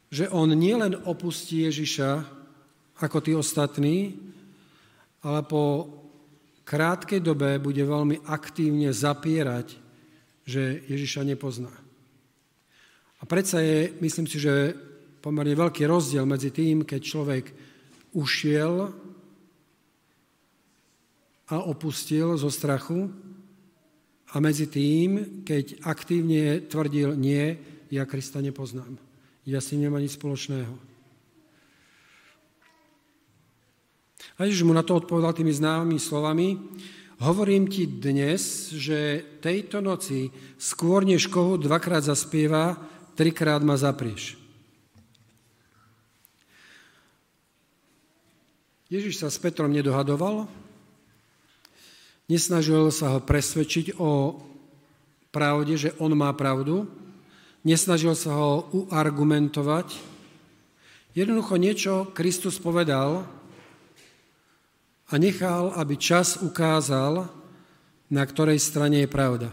že 0.09 0.33
on 0.33 0.49
nielen 0.57 0.97
opustí 1.05 1.69
Ježiša 1.69 2.25
ako 2.97 3.19
tí 3.21 3.37
ostatní, 3.37 4.17
ale 5.21 5.45
po 5.45 5.85
krátkej 6.65 7.21
dobe 7.21 7.61
bude 7.61 7.85
veľmi 7.85 8.25
aktívne 8.25 8.89
zapierať, 8.89 9.77
že 10.49 10.81
Ježiša 10.89 11.21
nepozná. 11.29 11.73
A 13.21 13.29
predsa 13.29 13.61
je, 13.61 13.93
myslím 14.01 14.25
si, 14.25 14.41
že 14.41 14.73
pomerne 15.21 15.53
veľký 15.53 15.85
rozdiel 15.85 16.25
medzi 16.25 16.49
tým, 16.49 16.89
keď 16.89 17.01
človek 17.05 17.45
ušiel 18.17 18.97
a 21.53 21.57
opustil 21.69 22.41
zo 22.41 22.49
strachu 22.49 23.13
a 24.35 24.43
medzi 24.43 24.67
tým, 24.67 25.43
keď 25.47 25.87
aktívne 25.87 26.59
tvrdil 26.67 27.15
nie, 27.15 27.55
ja 27.95 28.03
Krista 28.03 28.43
nepoznám. 28.43 28.99
Ja 29.47 29.63
s 29.63 29.71
ním 29.71 29.87
nemám 29.87 30.03
nič 30.03 30.19
spoločného. 30.19 30.75
A 34.35 34.51
Ježiš 34.51 34.67
mu 34.67 34.75
na 34.75 34.83
to 34.83 34.99
odpovedal 34.99 35.31
tými 35.31 35.55
známymi 35.55 36.03
slovami, 36.03 36.59
hovorím 37.23 37.71
ti 37.71 37.87
dnes, 37.87 38.75
že 38.75 39.23
tejto 39.39 39.79
noci 39.79 40.35
skôr 40.59 41.07
než 41.07 41.31
koho 41.31 41.55
dvakrát 41.55 42.03
zaspieva, 42.03 42.75
trikrát 43.15 43.63
ma 43.63 43.79
zaprieš. 43.79 44.35
Ježiš 48.91 49.23
sa 49.23 49.31
s 49.31 49.39
Petrom 49.39 49.71
nedohadoval, 49.71 50.51
nesnažil 52.29 52.89
sa 52.89 53.17
ho 53.17 53.19
presvedčiť 53.21 54.01
o 54.01 54.41
pravde, 55.35 55.75
že 55.77 55.91
on 55.99 56.15
má 56.15 56.31
pravdu, 56.33 56.89
nesnažil 57.67 58.15
sa 58.15 58.33
ho 58.39 58.71
uargumentovať. 58.73 59.99
Jednoducho 61.15 61.55
niečo 61.59 61.95
Kristus 62.15 62.59
povedal 62.59 63.27
a 65.11 65.15
nechal, 65.21 65.75
aby 65.77 65.95
čas 65.99 66.41
ukázal, 66.41 67.29
na 68.11 68.23
ktorej 68.23 68.63
strane 68.63 69.05
je 69.05 69.09
pravda. 69.11 69.51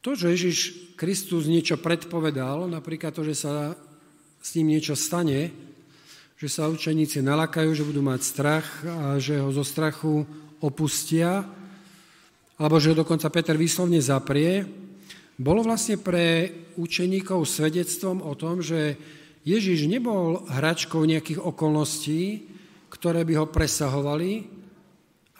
To, 0.00 0.14
že 0.14 0.38
Ježiš 0.38 0.58
Kristus 0.94 1.50
niečo 1.50 1.76
predpovedal, 1.76 2.70
napríklad 2.70 3.10
to, 3.10 3.26
že 3.26 3.34
sa 3.34 3.74
s 4.38 4.54
ním 4.54 4.78
niečo 4.78 4.94
stane, 4.94 5.50
že 6.36 6.52
sa 6.52 6.68
učeníci 6.68 7.24
nalakajú, 7.24 7.72
že 7.72 7.88
budú 7.88 8.04
mať 8.04 8.20
strach 8.20 8.68
a 8.84 9.16
že 9.16 9.40
ho 9.40 9.48
zo 9.48 9.64
strachu 9.64 10.28
opustia, 10.60 11.48
alebo 12.60 12.76
že 12.76 12.92
ho 12.92 13.00
dokonca 13.00 13.32
Peter 13.32 13.56
výslovne 13.56 13.96
zaprie, 14.04 14.68
bolo 15.40 15.64
vlastne 15.64 15.96
pre 15.96 16.52
učeníkov 16.76 17.44
svedectvom 17.44 18.20
o 18.20 18.36
tom, 18.36 18.60
že 18.60 18.96
Ježiš 19.48 19.88
nebol 19.88 20.44
hračkou 20.48 21.00
nejakých 21.04 21.40
okolností, 21.40 22.48
ktoré 22.92 23.24
by 23.24 23.34
ho 23.40 23.46
presahovali, 23.48 24.48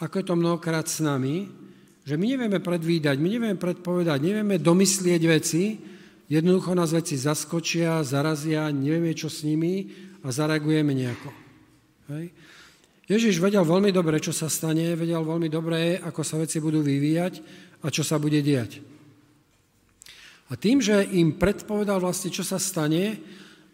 ako 0.00 0.14
je 0.20 0.26
to 0.28 0.36
mnohokrát 0.36 0.84
s 0.88 1.00
nami, 1.00 1.48
že 2.04 2.16
my 2.16 2.24
nevieme 2.36 2.60
predvídať, 2.60 3.16
my 3.20 3.28
nevieme 3.28 3.58
predpovedať, 3.58 4.18
nevieme 4.20 4.56
domyslieť 4.60 5.22
veci, 5.28 5.80
jednoducho 6.28 6.76
nás 6.76 6.92
veci 6.92 7.16
zaskočia, 7.16 8.04
zarazia, 8.04 8.68
nevieme, 8.72 9.16
čo 9.16 9.28
s 9.28 9.44
nimi 9.44 10.05
a 10.26 10.28
zareagujeme 10.34 10.90
nejako. 10.90 11.30
Hej. 12.10 12.34
Ježiš 13.06 13.38
vedel 13.38 13.62
veľmi 13.62 13.94
dobre, 13.94 14.18
čo 14.18 14.34
sa 14.34 14.50
stane, 14.50 14.98
vedel 14.98 15.22
veľmi 15.22 15.46
dobre, 15.46 16.02
ako 16.02 16.26
sa 16.26 16.42
veci 16.42 16.58
budú 16.58 16.82
vyvíjať 16.82 17.38
a 17.78 17.94
čo 17.94 18.02
sa 18.02 18.18
bude 18.18 18.42
diať. 18.42 18.82
A 20.50 20.58
tým, 20.58 20.82
že 20.82 21.06
im 21.14 21.38
predpovedal 21.38 22.02
vlastne, 22.02 22.34
čo 22.34 22.42
sa 22.42 22.58
stane, 22.58 23.22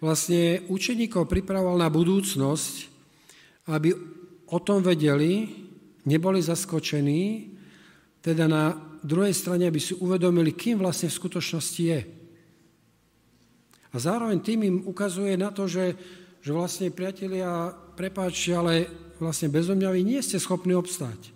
vlastne 0.05 0.61
učeníkov 0.69 1.25
pripravoval 1.25 1.81
na 1.81 1.89
budúcnosť, 1.89 2.75
aby 3.73 3.97
o 4.53 4.59
tom 4.61 4.85
vedeli, 4.85 5.49
neboli 6.05 6.45
zaskočení 6.45 7.49
teda 8.21 8.45
na 8.45 8.77
druhej 9.01 9.33
strane, 9.33 9.73
aby 9.73 9.81
si 9.81 9.97
uvedomili, 9.97 10.53
kým 10.53 10.85
vlastne 10.85 11.09
v 11.09 11.19
skutočnosti 11.19 11.83
je. 11.83 12.01
A 13.93 13.97
zároveň 13.97 14.41
tým 14.41 14.61
im 14.65 14.77
ukazuje 14.89 15.37
na 15.37 15.53
to, 15.53 15.69
že, 15.69 15.97
že 16.43 16.51
vlastne 16.51 16.91
priatelia, 16.91 17.73
prepáčte, 17.95 18.53
ale 18.53 18.91
vlastne 19.23 19.49
bezo 19.49 19.79
mňa 19.79 19.89
vy 19.95 20.03
nie 20.03 20.21
ste 20.21 20.43
schopní 20.43 20.75
obstáť. 20.75 21.31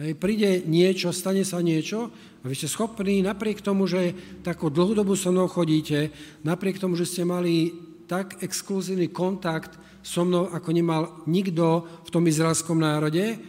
Hej, 0.00 0.16
príde 0.16 0.64
niečo, 0.64 1.12
stane 1.12 1.44
sa 1.44 1.60
niečo 1.60 2.12
a 2.40 2.44
vy 2.44 2.54
ste 2.56 2.68
schopní, 2.68 3.20
napriek 3.20 3.60
tomu, 3.64 3.88
že 3.88 4.16
takú 4.44 4.68
dlhú 4.68 4.96
dobu 4.96 5.16
so 5.16 5.32
mnou 5.32 5.48
chodíte, 5.48 6.12
napriek 6.44 6.80
tomu, 6.80 6.96
že 6.96 7.08
ste 7.08 7.22
mali 7.24 7.72
tak 8.08 8.40
exkluzívny 8.40 9.12
kontakt 9.12 9.76
so 10.00 10.24
mnou, 10.24 10.48
ako 10.52 10.68
nemal 10.72 11.02
nikto 11.28 11.84
v 12.04 12.12
tom 12.12 12.24
izraelskom 12.24 12.80
národe, 12.80 13.40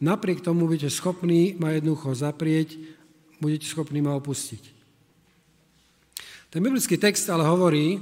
Napriek 0.00 0.40
tomu 0.40 0.64
budete 0.64 0.88
schopní 0.88 1.60
ma 1.60 1.76
jednoducho 1.76 2.16
zaprieť, 2.16 2.80
budete 3.36 3.68
schopní 3.68 4.00
ma 4.00 4.16
opustiť. 4.16 4.72
Ten 6.48 6.64
biblický 6.64 6.96
text 6.96 7.28
ale 7.28 7.44
hovorí, 7.44 8.00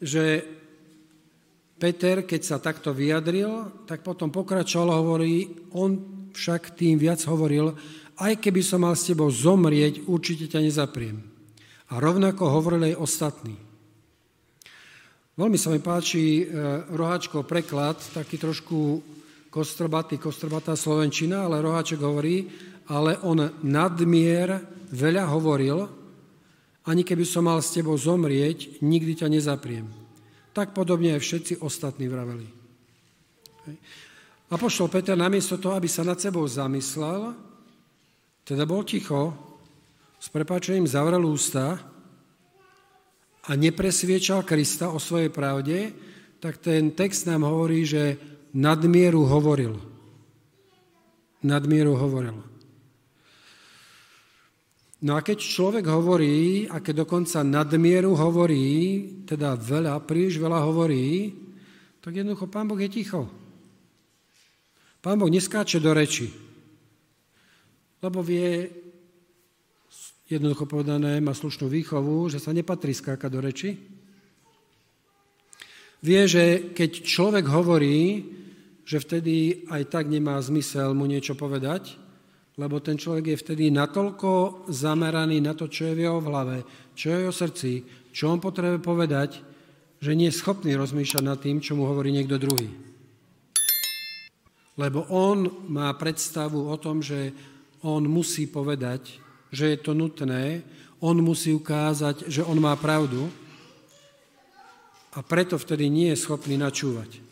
že 0.00 0.40
Peter, 1.78 2.26
keď 2.26 2.40
sa 2.42 2.58
takto 2.58 2.90
vyjadril, 2.90 3.86
tak 3.86 4.02
potom 4.02 4.34
pokračoval 4.34 4.98
hovorí, 4.98 5.46
on 5.78 5.94
však 6.34 6.74
tým 6.74 6.98
viac 6.98 7.22
hovoril, 7.24 7.72
aj 8.18 8.34
keby 8.42 8.60
som 8.66 8.82
mal 8.82 8.98
s 8.98 9.06
tebou 9.06 9.30
zomrieť, 9.30 10.10
určite 10.10 10.50
ťa 10.50 10.58
nezapriem. 10.66 11.22
A 11.94 12.02
rovnako 12.02 12.50
hovorili 12.50 12.92
aj 12.92 13.00
ostatní. 13.00 13.56
Veľmi 15.38 15.54
sa 15.54 15.70
mi 15.70 15.78
páči 15.78 16.42
e, 16.42 16.44
roháčkov 16.90 17.46
preklad, 17.46 18.02
taký 18.10 18.42
trošku 18.42 18.98
kostrbatý, 19.54 20.18
kostrbatá 20.18 20.74
slovenčina, 20.74 21.46
ale 21.46 21.62
Roháček 21.62 22.02
hovorí, 22.02 22.46
ale 22.90 23.22
on 23.22 23.46
nadmier 23.62 24.58
veľa 24.90 25.30
hovoril, 25.30 25.86
ani 26.88 27.04
keby 27.04 27.22
som 27.22 27.46
mal 27.46 27.60
s 27.60 27.70
tebou 27.70 27.94
zomrieť, 27.94 28.80
nikdy 28.80 29.14
ťa 29.14 29.28
nezapriem. 29.28 29.97
Tak 30.58 30.74
podobne 30.74 31.14
aj 31.14 31.22
všetci 31.22 31.62
ostatní 31.62 32.10
vraveli. 32.10 32.42
Apoštol 34.50 34.90
Peter 34.90 35.14
namiesto 35.14 35.54
toho, 35.54 35.78
aby 35.78 35.86
sa 35.86 36.02
nad 36.02 36.18
sebou 36.18 36.42
zamyslel, 36.50 37.30
teda 38.42 38.66
bol 38.66 38.82
ticho, 38.82 39.38
s 40.18 40.26
prepáčením 40.26 40.90
zavrel 40.90 41.22
ústa 41.22 41.78
a 43.46 43.50
nepresviečal 43.54 44.42
Krista 44.42 44.90
o 44.90 44.98
svojej 44.98 45.30
pravde, 45.30 45.94
tak 46.42 46.58
ten 46.58 46.90
text 46.90 47.30
nám 47.30 47.46
hovorí, 47.46 47.86
že 47.86 48.18
nadmieru 48.50 49.30
hovoril. 49.30 49.78
Nadmieru 51.46 51.94
hovoril. 51.94 52.47
No 54.98 55.14
a 55.14 55.22
keď 55.22 55.38
človek 55.38 55.86
hovorí, 55.86 56.66
a 56.66 56.82
keď 56.82 57.06
dokonca 57.06 57.46
nadmieru 57.46 58.18
hovorí, 58.18 58.66
teda 59.22 59.54
veľa, 59.54 60.02
príliš 60.02 60.42
veľa 60.42 60.58
hovorí, 60.66 61.30
tak 62.02 62.18
jednoducho 62.18 62.50
Pán 62.50 62.66
Boh 62.66 62.78
je 62.82 62.90
ticho. 62.90 63.30
Pán 64.98 65.22
Boh 65.22 65.30
neskáče 65.30 65.78
do 65.78 65.94
reči, 65.94 66.26
lebo 68.02 68.26
vie, 68.26 68.66
jednoducho 70.26 70.66
povedané, 70.66 71.22
má 71.22 71.30
slušnú 71.30 71.70
výchovu, 71.70 72.26
že 72.26 72.42
sa 72.42 72.50
nepatrí 72.50 72.90
skákať 72.90 73.30
do 73.30 73.38
reči. 73.38 73.70
Vie, 76.02 76.22
že 76.26 76.74
keď 76.74 76.90
človek 77.06 77.46
hovorí, 77.46 78.26
že 78.82 78.98
vtedy 78.98 79.66
aj 79.70 79.94
tak 79.94 80.10
nemá 80.10 80.42
zmysel 80.42 80.90
mu 80.90 81.06
niečo 81.06 81.38
povedať, 81.38 82.07
lebo 82.58 82.82
ten 82.82 82.98
človek 82.98 83.32
je 83.32 83.42
vtedy 83.46 83.64
natoľko 83.70 84.66
zameraný 84.66 85.38
na 85.38 85.54
to, 85.54 85.70
čo 85.70 85.88
je 85.88 85.94
v 85.94 86.02
jeho 86.10 86.18
hlave, 86.18 86.66
čo 86.98 87.14
je 87.14 87.16
v 87.16 87.22
jeho 87.30 87.34
srdci, 87.34 87.70
čo 88.10 88.34
on 88.34 88.42
potrebuje 88.42 88.82
povedať, 88.82 89.30
že 90.02 90.18
nie 90.18 90.26
je 90.26 90.38
schopný 90.42 90.74
rozmýšľať 90.74 91.22
nad 91.22 91.38
tým, 91.38 91.62
čo 91.62 91.78
mu 91.78 91.86
hovorí 91.86 92.10
niekto 92.10 92.34
druhý. 92.34 92.66
Lebo 94.78 95.06
on 95.10 95.66
má 95.70 95.90
predstavu 95.94 96.70
o 96.70 96.76
tom, 96.78 97.02
že 97.02 97.30
on 97.82 98.02
musí 98.10 98.50
povedať, 98.50 99.22
že 99.54 99.74
je 99.74 99.78
to 99.78 99.94
nutné, 99.94 100.62
on 100.98 101.18
musí 101.22 101.54
ukázať, 101.54 102.26
že 102.26 102.42
on 102.42 102.58
má 102.58 102.74
pravdu 102.74 103.30
a 105.14 105.22
preto 105.22 105.58
vtedy 105.58 105.86
nie 105.86 106.10
je 106.14 106.22
schopný 106.22 106.58
načúvať. 106.58 107.22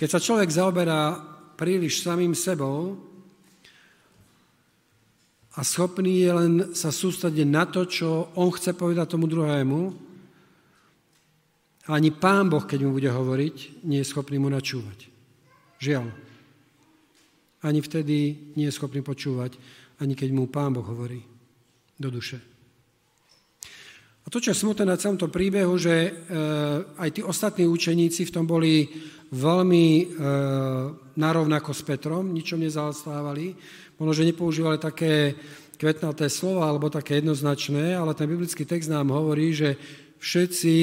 Keď 0.00 0.08
sa 0.08 0.20
človek 0.20 0.48
zaoberá 0.48 1.31
príliš 1.56 2.02
samým 2.02 2.36
sebou 2.36 2.98
a 5.52 5.60
schopný 5.60 6.24
je 6.24 6.30
len 6.32 6.52
sa 6.72 6.88
sústrediť 6.88 7.44
na 7.44 7.68
to, 7.68 7.84
čo 7.84 8.32
on 8.40 8.48
chce 8.48 8.72
povedať 8.72 9.16
tomu 9.16 9.28
druhému. 9.28 9.80
A 11.88 11.98
ani 11.98 12.14
pán 12.14 12.48
Boh, 12.48 12.62
keď 12.62 12.86
mu 12.86 12.96
bude 12.96 13.10
hovoriť, 13.10 13.84
nie 13.84 14.00
je 14.00 14.10
schopný 14.10 14.38
mu 14.38 14.48
načúvať. 14.48 15.10
Žiaľ. 15.82 16.08
Ani 17.62 17.80
vtedy 17.82 18.52
nie 18.54 18.66
je 18.70 18.74
schopný 18.74 19.02
počúvať, 19.02 19.58
ani 19.98 20.14
keď 20.14 20.30
mu 20.30 20.46
pán 20.48 20.72
Boh 20.72 20.86
hovorí 20.86 21.20
do 21.98 22.08
duše. 22.08 22.51
A 24.22 24.30
to, 24.30 24.38
čo 24.38 24.54
je 24.54 24.62
smutné 24.62 24.86
na 24.86 24.94
celom 24.94 25.18
tom 25.18 25.34
príbehu, 25.34 25.74
že 25.74 25.94
e, 26.06 26.10
aj 26.94 27.10
tí 27.10 27.20
ostatní 27.26 27.66
učeníci 27.66 28.30
v 28.30 28.34
tom 28.34 28.46
boli 28.46 28.86
veľmi 29.34 29.86
e, 29.98 30.04
narovnako 31.18 31.70
s 31.74 31.82
Petrom, 31.82 32.30
ničom 32.30 32.62
nezastávali, 32.62 33.58
možno, 33.98 34.12
že 34.14 34.28
nepoužívali 34.30 34.78
také 34.78 35.34
kvetnaté 35.74 36.30
slova 36.30 36.70
alebo 36.70 36.86
také 36.86 37.18
jednoznačné, 37.18 37.98
ale 37.98 38.14
ten 38.14 38.30
biblický 38.30 38.62
text 38.62 38.86
nám 38.86 39.10
hovorí, 39.10 39.50
že 39.50 39.74
všetci 40.22 40.74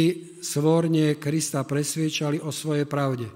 svorne 0.44 1.16
Krista 1.16 1.64
presviečali 1.64 2.44
o 2.44 2.52
svojej 2.52 2.84
pravde. 2.84 3.32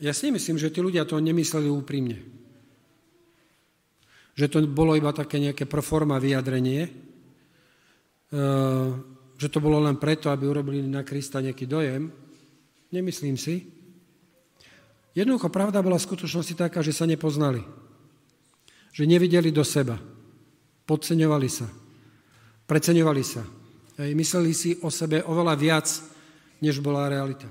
Ja 0.00 0.16
si 0.16 0.32
nemyslím, 0.32 0.56
že 0.56 0.72
tí 0.72 0.80
ľudia 0.80 1.04
to 1.04 1.20
nemysleli 1.20 1.68
úprimne 1.68 2.41
že 4.42 4.50
to 4.50 4.58
bolo 4.66 4.98
iba 4.98 5.14
také 5.14 5.38
nejaké 5.38 5.70
proforma 5.70 6.18
vyjadrenie, 6.18 6.90
eh, 6.90 6.90
že 9.38 9.46
to 9.46 9.62
bolo 9.62 9.78
len 9.78 9.94
preto, 10.02 10.34
aby 10.34 10.50
urobili 10.50 10.82
na 10.82 11.06
Krista 11.06 11.38
nejaký 11.38 11.70
dojem. 11.70 12.10
Nemyslím 12.90 13.38
si. 13.38 13.70
Jednoducho 15.14 15.46
pravda 15.46 15.78
bola 15.78 15.94
v 15.94 16.06
skutočnosti 16.10 16.58
taká, 16.58 16.82
že 16.82 16.90
sa 16.90 17.06
nepoznali. 17.06 17.62
Že 18.90 19.06
nevideli 19.06 19.54
do 19.54 19.62
seba. 19.62 19.94
Podceňovali 20.90 21.46
sa. 21.46 21.70
Preceňovali 22.66 23.22
sa. 23.22 23.46
Mysleli 24.10 24.50
si 24.58 24.74
o 24.82 24.90
sebe 24.90 25.22
oveľa 25.22 25.54
viac, 25.54 25.86
než 26.58 26.82
bola 26.82 27.06
realita. 27.06 27.46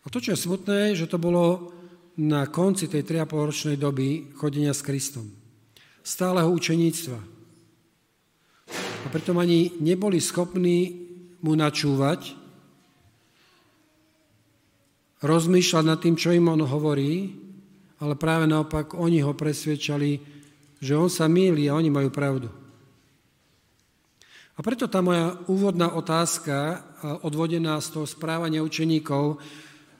A 0.00 0.06
to, 0.08 0.16
čo 0.16 0.32
je 0.32 0.40
smutné, 0.48 0.96
že 0.96 1.04
to 1.04 1.20
bolo 1.20 1.76
na 2.16 2.48
konci 2.48 2.88
tej 2.88 3.04
3,5 3.04 3.48
ročnej 3.52 3.76
doby 3.76 4.32
chodenia 4.32 4.72
s 4.72 4.80
Kristom 4.80 5.37
stáleho 6.02 6.48
učeníctva. 6.52 7.18
A 9.04 9.06
preto 9.08 9.32
ani 9.38 9.72
neboli 9.80 10.20
schopní 10.20 11.08
mu 11.40 11.54
načúvať, 11.54 12.34
rozmýšľať 15.22 15.84
nad 15.86 15.98
tým, 15.98 16.14
čo 16.14 16.34
im 16.34 16.46
on 16.50 16.62
hovorí, 16.62 17.34
ale 17.98 18.14
práve 18.14 18.46
naopak 18.46 18.94
oni 18.94 19.18
ho 19.22 19.34
presvedčali, 19.34 20.22
že 20.78 20.94
on 20.94 21.10
sa 21.10 21.26
mýli 21.26 21.66
a 21.66 21.74
oni 21.74 21.90
majú 21.90 22.10
pravdu. 22.14 22.48
A 24.58 24.62
preto 24.62 24.90
tá 24.90 24.98
moja 24.98 25.38
úvodná 25.46 25.94
otázka, 25.94 26.82
odvodená 27.22 27.78
z 27.78 27.94
toho 27.94 28.06
správania 28.10 28.62
učeníkov, 28.66 29.38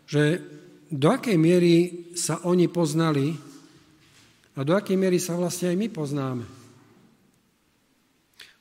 že 0.06 0.42
do 0.90 1.14
akej 1.14 1.38
miery 1.38 1.74
sa 2.18 2.42
oni 2.42 2.66
poznali 2.66 3.38
a 4.58 4.66
do 4.66 4.74
akej 4.74 4.98
miery 4.98 5.22
sa 5.22 5.38
vlastne 5.38 5.70
aj 5.70 5.76
my 5.78 5.86
poznáme. 5.86 6.44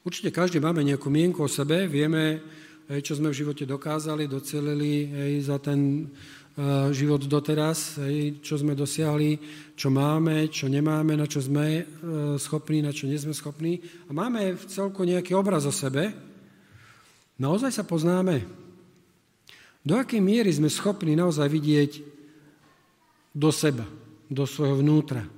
Určite 0.06 0.30
každý 0.30 0.62
máme 0.62 0.86
nejakú 0.86 1.10
mienku 1.10 1.42
o 1.42 1.50
sebe, 1.50 1.90
vieme, 1.90 2.38
čo 3.02 3.18
sme 3.18 3.34
v 3.34 3.40
živote 3.42 3.66
dokázali, 3.66 4.30
docelili 4.30 5.10
za 5.42 5.58
ten 5.58 6.06
uh, 6.06 6.94
život 6.94 7.26
doteraz, 7.26 7.98
čo 8.46 8.56
sme 8.62 8.78
dosiahli, 8.78 9.42
čo 9.74 9.90
máme, 9.90 10.48
čo 10.54 10.70
nemáme, 10.70 11.18
na 11.18 11.26
čo 11.26 11.42
sme 11.42 11.82
uh, 11.82 11.86
schopní, 12.38 12.86
na 12.86 12.94
čo 12.94 13.10
nie 13.10 13.18
sme 13.18 13.34
schopní. 13.34 13.82
A 14.08 14.14
máme 14.14 14.54
v 14.54 14.64
celku 14.70 15.02
nejaký 15.02 15.34
obraz 15.34 15.66
o 15.66 15.74
sebe. 15.74 16.14
Naozaj 17.42 17.74
sa 17.74 17.84
poznáme. 17.84 18.46
Do 19.82 19.98
akej 19.98 20.22
miery 20.22 20.54
sme 20.54 20.70
schopní 20.70 21.18
naozaj 21.18 21.50
vidieť 21.50 21.92
do 23.34 23.50
seba, 23.50 23.84
do 24.30 24.46
svojho 24.46 24.80
vnútra 24.80 25.37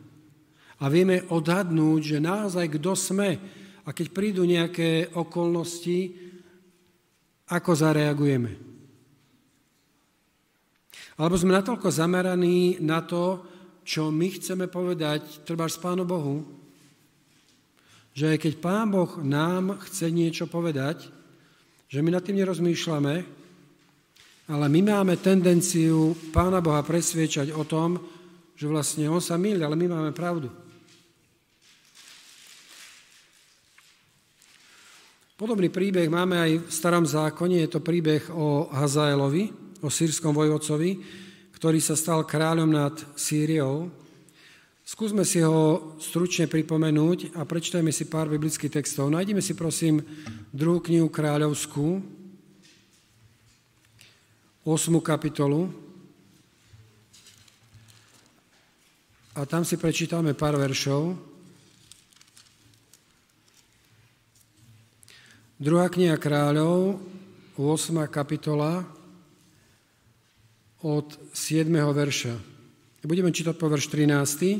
a 0.79 0.85
vieme 0.87 1.27
odhadnúť, 1.27 2.01
že 2.15 2.17
naozaj 2.23 2.79
kto 2.79 2.95
sme 2.95 3.35
a 3.83 3.89
keď 3.91 4.07
prídu 4.15 4.47
nejaké 4.47 5.11
okolnosti, 5.11 6.15
ako 7.49 7.71
zareagujeme. 7.75 8.51
Alebo 11.19 11.35
sme 11.35 11.57
natoľko 11.57 11.91
zameraní 11.91 12.79
na 12.79 13.03
to, 13.03 13.43
čo 13.83 14.07
my 14.07 14.29
chceme 14.39 14.71
povedať, 14.71 15.43
treba 15.43 15.67
s 15.67 15.75
Pánu 15.75 16.07
Bohu, 16.07 16.45
že 18.15 18.39
keď 18.39 18.53
Pán 18.61 18.87
Boh 18.93 19.19
nám 19.19 19.83
chce 19.83 20.13
niečo 20.13 20.47
povedať, 20.47 21.11
že 21.89 21.99
my 21.99 22.13
nad 22.13 22.23
tým 22.23 22.39
nerozmýšľame, 22.39 23.15
ale 24.49 24.65
my 24.69 24.79
máme 24.85 25.17
tendenciu 25.19 26.13
Pána 26.31 26.61
Boha 26.61 26.85
presviečať 26.85 27.51
o 27.51 27.65
tom, 27.65 27.97
že 28.53 28.69
vlastne 28.69 29.09
On 29.09 29.19
sa 29.19 29.35
milí, 29.35 29.59
ale 29.59 29.75
my 29.75 29.87
máme 29.89 30.11
pravdu. 30.13 30.68
Podobný 35.39 35.71
príbeh 35.71 36.11
máme 36.11 36.35
aj 36.35 36.51
v 36.59 36.67
starom 36.67 37.07
zákone, 37.07 37.63
je 37.63 37.71
to 37.71 37.79
príbeh 37.79 38.27
o 38.27 38.67
Hazaelovi, 38.75 39.47
o 39.79 39.87
sírskom 39.87 40.35
vojvodcovi, 40.35 40.99
ktorý 41.55 41.79
sa 41.79 41.95
stal 41.95 42.27
kráľom 42.27 42.67
nad 42.67 42.91
Sýriou. 43.15 43.87
Skúsme 44.83 45.23
si 45.23 45.39
ho 45.39 45.95
stručne 45.95 46.51
pripomenúť 46.51 47.39
a 47.39 47.47
prečtajme 47.47 47.87
si 47.87 48.11
pár 48.11 48.27
biblických 48.27 48.83
textov. 48.83 49.15
Nájdeme 49.15 49.39
si 49.39 49.55
prosím 49.55 50.03
druhú 50.51 50.83
knihu 50.83 51.07
kráľovskú, 51.07 52.03
8. 54.67 54.75
kapitolu. 54.99 55.71
A 59.39 59.47
tam 59.47 59.63
si 59.63 59.79
prečítame 59.79 60.35
pár 60.35 60.59
veršov. 60.59 61.28
Druhá 65.59 65.91
kniha 65.91 66.15
kráľov, 66.15 67.03
8. 67.59 68.07
kapitola, 68.07 68.87
od 70.79 71.19
7. 71.35 71.67
verša. 71.75 72.31
Budeme 73.03 73.27
čítať 73.27 73.59
po 73.59 73.67
verš 73.67 73.91
13. 73.91 74.55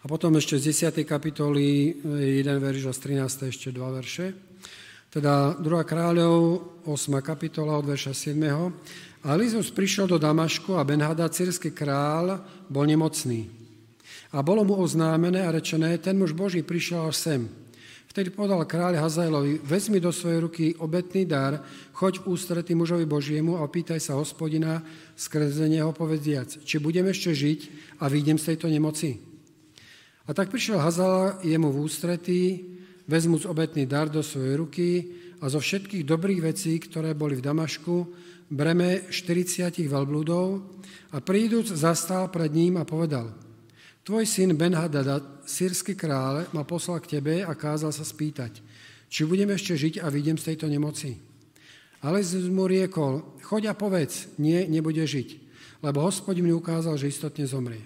A 0.00 0.04
potom 0.08 0.32
ešte 0.40 0.56
z 0.56 0.72
10. 0.88 1.04
kapitoly 1.04 1.92
jeden 2.40 2.56
verš 2.56 2.88
a 2.88 2.96
z 2.96 3.20
13. 3.20 3.52
ešte 3.52 3.68
dva 3.68 3.92
verše. 3.92 4.32
Teda 5.12 5.52
2. 5.60 5.60
kráľov, 5.60 6.64
8. 6.88 7.12
kapitola 7.20 7.76
od 7.76 7.84
verša 7.84 8.16
7. 8.16 8.40
A 9.28 9.36
Elizeus 9.36 9.68
prišiel 9.68 10.08
do 10.08 10.16
Damašku 10.16 10.80
a 10.80 10.88
Benhada, 10.88 11.28
sírsky 11.28 11.68
král, 11.68 12.40
bol 12.72 12.88
nemocný. 12.88 13.52
A 14.32 14.40
bolo 14.40 14.64
mu 14.64 14.80
oznámené 14.80 15.44
a 15.44 15.52
rečené, 15.52 16.00
ten 16.00 16.16
muž 16.16 16.32
Boží 16.32 16.64
prišiel 16.64 17.12
až 17.12 17.16
sem. 17.20 17.63
Vtedy 18.14 18.30
povedal 18.30 18.62
kráľ 18.62 19.02
Hazajlovi, 19.02 19.66
vezmi 19.66 19.98
do 19.98 20.14
svojej 20.14 20.38
ruky 20.38 20.64
obetný 20.78 21.26
dar, 21.26 21.58
choď 21.90 22.22
v 22.22 22.30
ústretí 22.30 22.70
mužovi 22.70 23.10
Božiemu 23.10 23.58
a 23.58 23.66
opýtaj 23.66 23.98
sa 23.98 24.14
hospodina 24.14 24.86
skrze 25.18 25.66
neho 25.66 25.90
povediac, 25.90 26.46
či 26.62 26.78
budem 26.78 27.10
ešte 27.10 27.34
žiť 27.34 27.60
a 27.98 28.06
výjdem 28.06 28.38
z 28.38 28.54
tejto 28.54 28.70
nemoci. 28.70 29.18
A 30.22 30.30
tak 30.30 30.54
prišiel 30.54 30.78
Hazal 30.78 31.42
jemu 31.42 31.74
v 31.74 31.82
ústretí, 31.82 32.42
vezmúc 33.10 33.50
obetný 33.50 33.82
dar 33.82 34.06
do 34.06 34.22
svojej 34.22 34.62
ruky 34.62 34.88
a 35.42 35.50
zo 35.50 35.58
všetkých 35.58 36.06
dobrých 36.06 36.54
vecí, 36.54 36.78
ktoré 36.78 37.18
boli 37.18 37.34
v 37.34 37.42
Damašku, 37.42 38.14
breme 38.46 39.10
40 39.10 39.74
veľblúdov 39.90 40.62
a 41.10 41.18
príduc 41.18 41.66
zastal 41.66 42.30
pred 42.30 42.54
ním 42.54 42.78
a 42.78 42.86
povedal– 42.86 43.34
Tvoj 44.04 44.28
syn 44.28 44.52
Ben-Hadad, 44.52 45.48
sírsky 45.48 45.96
kráľ, 45.96 46.52
ma 46.52 46.60
poslal 46.60 47.00
k 47.00 47.16
tebe 47.16 47.40
a 47.40 47.56
kázal 47.56 47.88
sa 47.88 48.04
spýtať, 48.04 48.60
či 49.08 49.24
budem 49.24 49.48
ešte 49.48 49.80
žiť 49.80 50.04
a 50.04 50.12
vidím 50.12 50.36
z 50.36 50.52
tejto 50.52 50.68
nemoci. 50.68 51.16
Ale 52.04 52.20
mu 52.52 52.68
riekol, 52.68 53.24
choď 53.40 53.72
a 53.72 53.74
povedz, 53.74 54.28
nie, 54.36 54.68
nebude 54.68 55.00
žiť, 55.00 55.28
lebo 55.80 56.04
hospodin 56.04 56.44
mi 56.44 56.52
ukázal, 56.52 57.00
že 57.00 57.08
istotne 57.08 57.48
zomrie. 57.48 57.80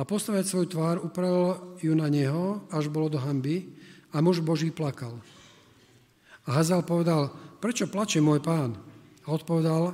A 0.00 0.08
postavať 0.08 0.48
svoj 0.48 0.72
tvár 0.72 0.96
upravil 1.04 1.76
ju 1.76 1.92
na 1.92 2.08
neho, 2.08 2.64
až 2.72 2.88
bolo 2.88 3.12
do 3.12 3.20
hamby, 3.20 3.68
a 4.16 4.24
muž 4.24 4.40
Boží 4.40 4.72
plakal. 4.72 5.20
A 6.48 6.56
Hazal 6.56 6.88
povedal, 6.88 7.28
prečo 7.60 7.84
plače 7.84 8.24
môj 8.24 8.40
pán? 8.40 8.80
A 9.28 9.36
odpovedal, 9.36 9.92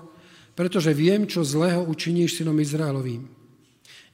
pretože 0.54 0.94
viem, 0.94 1.26
čo 1.26 1.42
zlého 1.42 1.83
učiníš 1.83 2.38
synom 2.38 2.54
Izraelovým. 2.62 3.38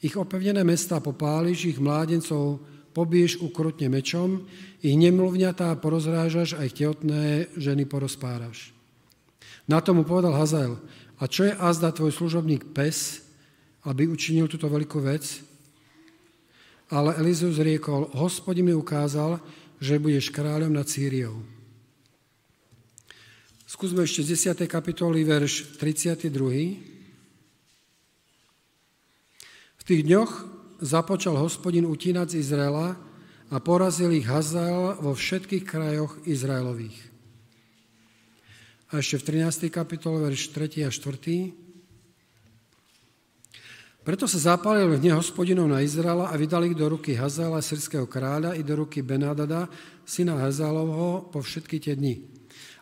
Ich 0.05 0.21
opevnené 0.21 0.61
mesta 0.69 1.01
popáliš, 1.01 1.73
ich 1.73 1.81
mládencov 1.81 2.61
pobiješ 2.93 3.41
ukrutne 3.41 3.89
mečom, 3.89 4.45
ich 4.85 4.93
nemluvňatá 5.01 5.73
porozrážaš 5.81 6.61
a 6.61 6.69
ich 6.69 6.77
tehotné 6.77 7.49
ženy 7.57 7.89
porozpáraš. 7.89 8.77
Na 9.65 9.81
tomu 9.81 10.05
povedal 10.05 10.37
Hazael, 10.37 10.77
a 11.17 11.25
čo 11.25 11.49
je 11.49 11.57
azda 11.57 11.89
tvoj 11.89 12.13
služobník 12.13 12.77
pes, 12.77 13.25
aby 13.89 14.05
učinil 14.05 14.45
túto 14.45 14.69
veľkú 14.69 15.01
vec? 15.01 15.41
Ale 16.93 17.17
Elizeus 17.17 17.57
riekol, 17.57 18.13
hospodin 18.13 18.69
mi 18.69 18.77
ukázal, 18.77 19.41
že 19.81 19.97
budeš 19.97 20.29
kráľom 20.29 20.77
nad 20.77 20.85
Sýriou. 20.85 21.41
Skúsme 23.65 24.05
ešte 24.05 24.21
z 24.21 24.53
10. 24.53 24.69
kapitoly, 24.69 25.25
verš 25.25 25.81
32. 25.81 26.94
Tých 29.85 30.01
dňoch 30.01 30.33
započal 30.81 31.37
hospodin 31.37 31.85
utínať 31.85 32.33
z 32.33 32.41
Izraela 32.41 32.97
a 33.53 33.57
porazil 33.61 34.17
ich 34.17 34.25
Hazael 34.25 34.97
vo 34.97 35.13
všetkých 35.13 35.61
krajoch 35.61 36.25
Izraelových. 36.25 36.97
A 38.97 39.05
ešte 39.05 39.21
v 39.21 39.45
13. 39.45 39.69
kapitole, 39.69 40.25
verš 40.25 40.57
3. 40.57 40.89
a 40.89 40.91
4. 40.91 41.53
Preto 44.09 44.25
sa 44.25 44.57
zapálil 44.57 44.89
v 44.89 45.05
hne 45.05 45.21
hospodinov 45.21 45.69
na 45.69 45.85
Izraela 45.85 46.33
a 46.33 46.35
vydali 46.41 46.73
ich 46.73 46.81
do 46.81 46.89
ruky 46.89 47.13
Hazaela, 47.13 47.61
srdského 47.61 48.09
kráľa, 48.09 48.57
i 48.57 48.65
do 48.65 48.81
ruky 48.81 49.05
Benadada, 49.05 49.69
syna 50.09 50.41
Hazaelovho, 50.41 51.29
po 51.29 51.45
všetky 51.45 51.77
tie 51.77 51.93
dni. 51.93 52.25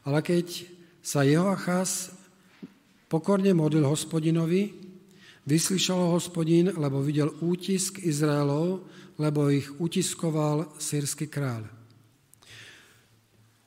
Ale 0.06 0.22
keď 0.22 0.70
sa 1.02 1.26
Jehoachaz 1.26 2.14
pokorne 3.10 3.50
modlil 3.58 3.90
hospodinovi, 3.90 4.81
Vyslyšal 5.42 5.98
ho 5.98 6.14
hospodín, 6.14 6.70
lebo 6.78 7.02
videl 7.02 7.34
útisk 7.42 7.98
Izraelov, 7.98 8.86
lebo 9.18 9.50
ich 9.50 9.66
utiskoval 9.82 10.78
sírsky 10.78 11.26
kráľ. 11.26 11.66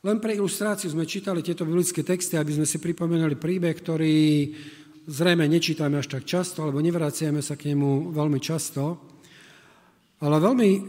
Len 0.06 0.18
pre 0.22 0.38
ilustráciu 0.38 0.94
sme 0.94 1.10
čítali 1.10 1.44
tieto 1.44 1.68
biblické 1.68 2.06
texty, 2.06 2.38
aby 2.40 2.56
sme 2.56 2.70
si 2.70 2.80
pripomenuli 2.80 3.36
príbeh, 3.36 3.76
ktorý 3.76 4.16
zrejme 5.10 5.50
nečítame 5.50 6.00
až 6.00 6.16
tak 6.16 6.24
často, 6.24 6.64
alebo 6.64 6.80
nevraciame 6.80 7.42
sa 7.44 7.60
k 7.60 7.74
nemu 7.74 8.14
veľmi 8.14 8.40
často. 8.40 9.02
Ale 10.24 10.40
veľmi 10.40 10.70
e, 10.72 10.82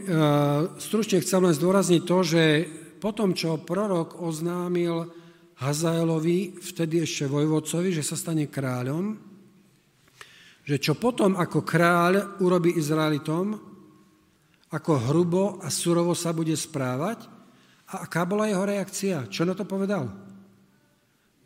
stručne 0.79 1.19
chcem 1.19 1.43
len 1.43 1.51
zdôrazniť 1.51 2.01
to, 2.07 2.17
že 2.23 2.43
po 3.03 3.11
tom, 3.11 3.35
čo 3.35 3.59
prorok 3.59 4.23
oznámil 4.23 5.09
Hazaelovi, 5.59 6.63
vtedy 6.63 7.03
ešte 7.03 7.27
vojvodcovi, 7.27 7.91
že 7.91 8.05
sa 8.05 8.15
stane 8.15 8.47
kráľom, 8.47 9.26
že 10.67 10.75
čo 10.83 10.99
potom 10.99 11.39
ako 11.39 11.63
kráľ 11.63 12.43
urobí 12.43 12.75
Izraelitom, 12.75 13.55
ako 14.67 14.91
hrubo 15.07 15.63
a 15.63 15.71
surovo 15.71 16.11
sa 16.11 16.35
bude 16.35 16.51
správať 16.51 17.23
a 17.87 18.03
aká 18.03 18.27
bola 18.27 18.51
jeho 18.51 18.67
reakcia? 18.67 19.31
Čo 19.31 19.47
na 19.47 19.55
to 19.55 19.63
povedal? 19.63 20.11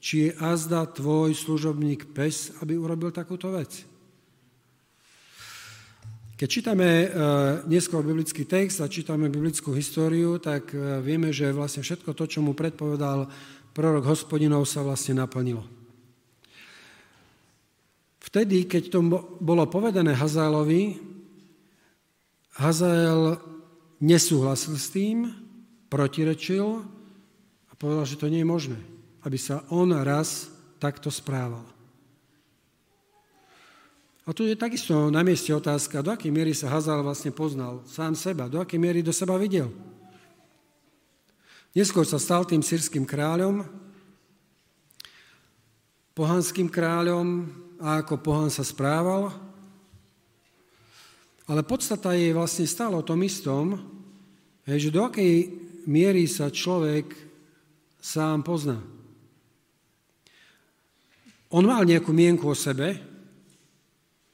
Či 0.01 0.25
je 0.25 0.29
azda 0.41 0.89
tvoj 0.89 1.37
služobník 1.37 2.09
pes, 2.17 2.49
aby 2.65 2.73
urobil 2.73 3.13
takúto 3.13 3.53
vec? 3.53 3.85
Keď 6.33 6.49
čítame 6.49 6.89
e, 6.89 7.07
neskôr 7.69 8.01
biblický 8.01 8.49
text 8.49 8.81
a 8.81 8.89
čítame 8.89 9.29
biblickú 9.29 9.77
históriu, 9.77 10.41
tak 10.41 10.73
e, 10.73 10.97
vieme, 11.05 11.29
že 11.29 11.53
vlastne 11.53 11.85
všetko 11.85 12.17
to, 12.17 12.25
čo 12.25 12.41
mu 12.41 12.57
predpovedal 12.57 13.29
prorok 13.77 14.09
hospodinov, 14.09 14.65
sa 14.65 14.81
vlastne 14.81 15.21
naplnilo. 15.21 15.80
Vtedy, 18.31 18.63
keď 18.63 18.83
to 18.95 18.99
bolo 19.43 19.67
povedané 19.67 20.15
Hazaelovi, 20.15 20.95
Hazael 22.55 23.35
nesúhlasil 23.99 24.79
s 24.79 24.87
tým, 24.87 25.27
protirečil 25.91 26.79
a 27.67 27.73
povedal, 27.75 28.07
že 28.07 28.15
to 28.15 28.31
nie 28.31 28.39
je 28.39 28.47
možné, 28.47 28.79
aby 29.27 29.35
sa 29.35 29.67
on 29.67 29.91
raz 29.91 30.47
takto 30.79 31.11
správal. 31.11 31.67
A 34.23 34.31
tu 34.31 34.47
je 34.47 34.55
takisto 34.55 35.11
na 35.11 35.27
mieste 35.27 35.51
otázka, 35.51 35.99
do 35.99 36.15
akej 36.15 36.31
miery 36.31 36.55
sa 36.55 36.71
Hazal 36.71 37.03
vlastne 37.03 37.35
poznal 37.35 37.83
sám 37.83 38.15
seba, 38.15 38.47
do 38.47 38.63
akej 38.63 38.79
miery 38.79 39.03
do 39.03 39.11
seba 39.11 39.35
videl. 39.35 39.67
Neskôr 41.75 42.07
sa 42.07 42.15
stal 42.15 42.47
tým 42.47 42.63
sírským 42.63 43.03
kráľom, 43.03 43.67
pohanským 46.15 46.71
kráľom, 46.71 47.59
a 47.81 48.05
ako 48.05 48.21
pohán 48.21 48.53
sa 48.53 48.61
správal, 48.61 49.33
ale 51.49 51.65
podstata 51.65 52.13
je 52.13 52.31
vlastne 52.31 52.69
stále 52.69 52.93
o 52.93 53.03
tom 53.03 53.19
istom, 53.25 53.75
že 54.63 54.93
do 54.93 55.01
akej 55.03 55.49
miery 55.89 56.29
sa 56.29 56.53
človek 56.53 57.09
sám 57.97 58.45
pozná. 58.45 58.77
On 61.51 61.65
mal 61.65 61.83
nejakú 61.83 62.15
mienku 62.15 62.47
o 62.47 62.55
sebe 62.55 62.95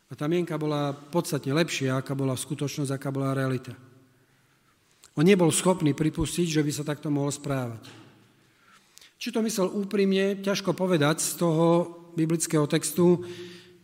a 0.08 0.14
tá 0.14 0.30
mienka 0.30 0.60
bola 0.60 0.94
podstatne 0.94 1.56
lepšia, 1.56 1.98
aká 1.98 2.14
bola 2.14 2.38
skutočnosť, 2.38 2.92
aká 2.94 3.10
bola 3.10 3.34
realita. 3.34 3.74
On 5.18 5.26
nebol 5.26 5.50
schopný 5.50 5.98
pripustiť, 5.98 6.48
že 6.48 6.62
by 6.62 6.72
sa 6.72 6.86
takto 6.86 7.10
mohol 7.10 7.34
správať. 7.34 8.07
Či 9.18 9.34
to 9.34 9.42
myslel 9.42 9.74
úprimne, 9.74 10.38
ťažko 10.46 10.78
povedať 10.78 11.22
z 11.22 11.32
toho 11.42 11.68
biblického 12.14 12.70
textu 12.70 13.26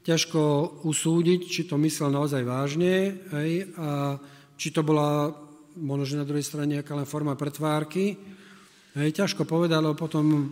ťažko 0.04 0.42
usúdiť, 0.84 1.42
či 1.48 1.62
to 1.64 1.80
myslel 1.80 2.12
naozaj 2.12 2.44
vážne 2.44 3.24
hej, 3.40 3.72
a 3.80 4.20
či 4.60 4.70
to 4.76 4.84
bola 4.84 5.32
možno, 5.80 6.04
že 6.06 6.20
na 6.20 6.28
druhej 6.28 6.44
strane 6.44 6.78
nejaká 6.78 6.94
len 6.94 7.08
forma 7.08 7.40
pretvárky. 7.40 8.20
Hej, 8.94 9.10
ťažko 9.16 9.48
povedať, 9.48 9.80
lebo 9.80 9.96
potom 9.98 10.52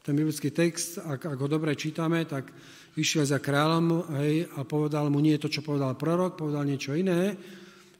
ten 0.00 0.14
biblický 0.16 0.54
text, 0.54 1.02
ak, 1.02 1.28
ak 1.28 1.38
ho 1.38 1.48
dobre 1.50 1.76
čítame, 1.76 2.24
tak 2.24 2.48
vyšiel 2.96 3.26
za 3.26 3.42
kráľom 3.42 4.16
hej, 4.22 4.46
a 4.54 4.64
povedal 4.64 5.10
mu 5.10 5.18
nie 5.18 5.36
to, 5.36 5.50
čo 5.50 5.60
povedal 5.60 5.98
prorok, 5.98 6.38
povedal 6.38 6.64
niečo 6.64 6.94
iné, 6.94 7.34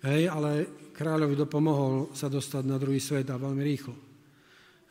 hej, 0.06 0.30
ale 0.30 0.86
kráľovi 0.94 1.34
dopomohol 1.34 2.14
sa 2.14 2.30
dostať 2.30 2.62
na 2.62 2.78
druhý 2.78 3.02
svet 3.02 3.26
a 3.28 3.36
veľmi 3.36 3.62
rýchlo. 3.66 4.07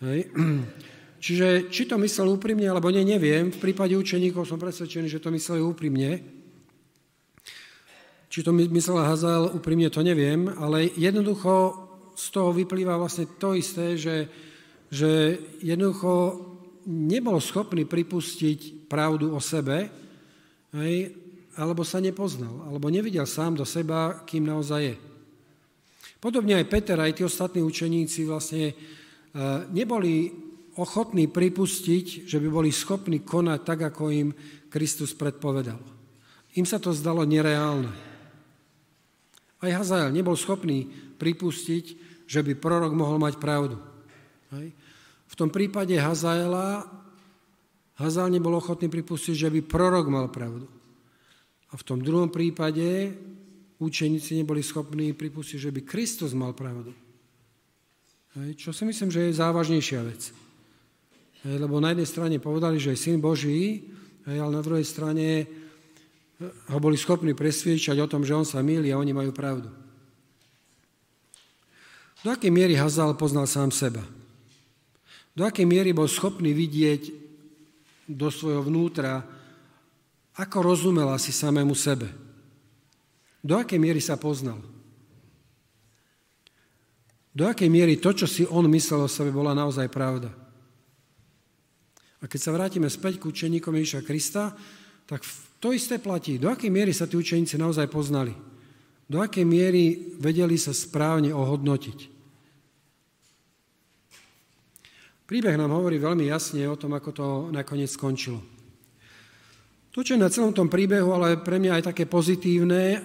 Hej. 0.03 0.29
Čiže 1.23 1.73
či 1.73 1.89
to 1.89 1.97
myslel 1.97 2.37
úprimne, 2.37 2.69
alebo 2.69 2.93
nie, 2.93 3.01
neviem. 3.01 3.49
V 3.49 3.57
prípade 3.57 3.97
učeníkov 3.97 4.45
som 4.45 4.61
presvedčený, 4.61 5.09
že 5.09 5.21
to 5.21 5.33
mysleli 5.33 5.65
úprimne. 5.65 6.21
Či 8.29 8.45
to 8.45 8.53
myslel 8.53 9.01
Hazael 9.01 9.49
úprimne, 9.49 9.89
to 9.89 10.05
neviem, 10.05 10.45
ale 10.61 10.93
jednoducho 10.93 11.73
z 12.13 12.25
toho 12.29 12.53
vyplýva 12.53 12.97
vlastne 12.97 13.25
to 13.41 13.57
isté, 13.57 13.97
že, 13.97 14.29
že 14.93 15.41
jednoducho 15.65 16.37
nebol 16.85 17.41
schopný 17.41 17.89
pripustiť 17.89 18.85
pravdu 18.85 19.33
o 19.33 19.41
sebe, 19.41 19.89
hej, 20.77 21.17
alebo 21.57 21.81
sa 21.81 21.97
nepoznal, 21.97 22.69
alebo 22.69 22.93
nevidel 22.93 23.25
sám 23.25 23.57
do 23.57 23.65
seba, 23.65 24.21
kým 24.29 24.45
naozaj 24.45 24.81
je. 24.93 24.95
Podobne 26.21 26.61
aj 26.61 26.69
Peter, 26.69 26.97
aj 26.97 27.17
tí 27.17 27.21
ostatní 27.25 27.61
učeníci 27.65 28.25
vlastne 28.25 28.73
neboli 29.69 30.33
ochotní 30.77 31.29
pripustiť, 31.29 32.29
že 32.29 32.37
by 32.37 32.47
boli 32.49 32.69
schopní 32.69 33.21
konať 33.25 33.59
tak, 33.65 33.79
ako 33.93 34.13
im 34.13 34.29
Kristus 34.69 35.13
predpovedal. 35.17 35.81
Im 36.57 36.65
sa 36.65 36.81
to 36.81 36.93
zdalo 36.93 37.25
nereálne. 37.25 37.89
Aj 39.57 39.71
Hazael 39.73 40.13
nebol 40.13 40.37
schopný 40.37 40.85
pripustiť, 41.17 41.85
že 42.29 42.45
by 42.45 42.53
prorok 42.57 42.93
mohol 42.93 43.17
mať 43.17 43.41
pravdu. 43.41 43.81
V 45.27 45.35
tom 45.37 45.49
prípade 45.49 45.97
Hazaela 45.97 46.85
Hazael 47.97 48.29
nebol 48.29 48.53
ochotný 48.53 48.93
pripustiť, 48.93 49.33
že 49.33 49.49
by 49.49 49.65
prorok 49.65 50.05
mal 50.13 50.29
pravdu. 50.29 50.69
A 51.67 51.73
v 51.73 51.83
tom 51.83 51.97
druhom 51.97 52.29
prípade 52.29 53.17
učeníci 53.81 54.37
neboli 54.37 54.61
schopní 54.61 55.17
pripustiť, 55.17 55.57
že 55.57 55.73
by 55.73 55.81
Kristus 55.81 56.37
mal 56.37 56.53
pravdu. 56.53 56.93
Hej, 58.37 58.53
čo 58.53 58.69
si 58.69 58.85
myslím, 58.85 59.09
že 59.09 59.33
je 59.33 59.39
závažnejšia 59.41 60.01
vec. 60.05 60.29
Hej, 61.41 61.57
lebo 61.57 61.81
na 61.81 61.89
jednej 61.89 62.05
strane 62.05 62.37
povedali, 62.37 62.77
že 62.77 62.93
je 62.93 63.01
syn 63.01 63.17
Boží, 63.17 63.81
hej, 64.29 64.37
ale 64.37 64.51
na 64.53 64.61
druhej 64.61 64.85
strane 64.85 65.49
ho 66.69 66.77
boli 66.77 66.93
schopní 67.01 67.33
presviečať 67.33 67.97
o 67.97 68.05
tom, 68.05 68.21
že 68.21 68.37
on 68.37 68.45
sa 68.45 68.61
milí 68.61 68.93
a 68.93 69.01
oni 69.01 69.09
majú 69.09 69.33
pravdu. 69.33 69.73
Do 72.21 72.29
akej 72.29 72.53
miery 72.53 72.77
Hazal 72.77 73.17
poznal 73.17 73.49
sám 73.49 73.73
seba? 73.73 74.05
Do 75.33 75.41
akej 75.41 75.65
miery 75.65 75.89
bol 75.89 76.05
schopný 76.05 76.53
vidieť 76.53 77.09
do 78.05 78.29
svojho 78.29 78.61
vnútra, 78.61 79.25
ako 80.37 80.61
rozumel 80.61 81.09
asi 81.09 81.33
samému 81.33 81.73
sebe? 81.73 82.05
Do 83.41 83.57
akej 83.57 83.81
miery 83.81 83.97
sa 83.97 84.13
poznal? 84.13 84.61
Do 87.37 87.45
akej 87.45 87.69
miery 87.69 88.01
to, 88.01 88.17
čo 88.17 88.25
si 88.25 88.49
on 88.49 88.65
myslel 88.65 89.05
o 89.05 89.09
sebe, 89.11 89.29
bola 89.29 89.53
naozaj 89.53 89.93
pravda? 89.93 90.33
A 92.17 92.25
keď 92.25 92.39
sa 92.41 92.49
vrátime 92.49 92.89
späť 92.89 93.21
k 93.21 93.29
učeníkom 93.29 93.77
Ježiša 93.77 94.01
Krista, 94.01 94.57
tak 95.05 95.21
to 95.61 95.69
isté 95.69 96.01
platí. 96.01 96.41
Do 96.41 96.49
akej 96.49 96.73
miery 96.73 96.97
sa 96.97 97.05
tí 97.05 97.13
učeníci 97.13 97.61
naozaj 97.61 97.93
poznali? 97.93 98.33
Do 99.05 99.21
akej 99.21 99.45
miery 99.45 100.17
vedeli 100.17 100.57
sa 100.57 100.73
správne 100.73 101.29
ohodnotiť? 101.29 101.99
Príbeh 105.29 105.53
nám 105.61 105.77
hovorí 105.77 106.01
veľmi 106.01 106.25
jasne 106.25 106.65
o 106.65 106.73
tom, 106.73 106.97
ako 106.97 107.09
to 107.13 107.27
nakoniec 107.53 107.93
skončilo. 107.93 108.41
To, 109.93 110.01
čo 110.01 110.17
je 110.17 110.25
na 110.25 110.33
celom 110.33 110.57
tom 110.57 110.73
príbehu, 110.73 111.13
ale 111.13 111.37
pre 111.37 111.61
mňa 111.61 111.77
aj 111.77 111.83
také 111.93 112.09
pozitívne, 112.09 112.97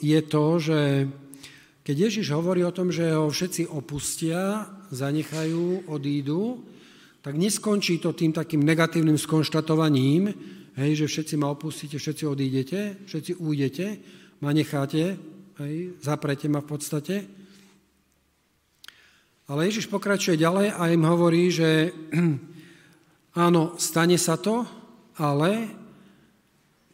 je 0.00 0.20
to, 0.24 0.44
že 0.56 0.80
keď 1.90 2.06
Ježiš 2.06 2.30
hovorí 2.30 2.62
o 2.62 2.70
tom, 2.70 2.94
že 2.94 3.02
ho 3.10 3.26
všetci 3.26 3.66
opustia, 3.66 4.62
zanechajú, 4.94 5.90
odídu, 5.90 6.62
tak 7.18 7.34
neskončí 7.34 7.98
to 7.98 8.14
tým 8.14 8.30
takým 8.30 8.62
negatívnym 8.62 9.18
skonštatovaním, 9.18 10.30
hej, 10.78 10.90
že 10.94 11.10
všetci 11.10 11.34
ma 11.34 11.50
opustíte, 11.50 11.98
všetci 11.98 12.24
odídete, 12.30 12.78
všetci 13.10 13.42
újdete, 13.42 13.86
ma 14.38 14.54
necháte, 14.54 15.18
hej, 15.66 15.98
zaprete 15.98 16.46
ma 16.46 16.62
v 16.62 16.70
podstate, 16.70 17.14
ale 19.50 19.66
Ježiš 19.66 19.90
pokračuje 19.90 20.38
ďalej 20.38 20.70
a 20.70 20.94
im 20.94 21.02
hovorí, 21.10 21.50
že 21.50 21.90
áno, 23.50 23.74
stane 23.82 24.14
sa 24.14 24.38
to, 24.38 24.62
ale 25.18 25.66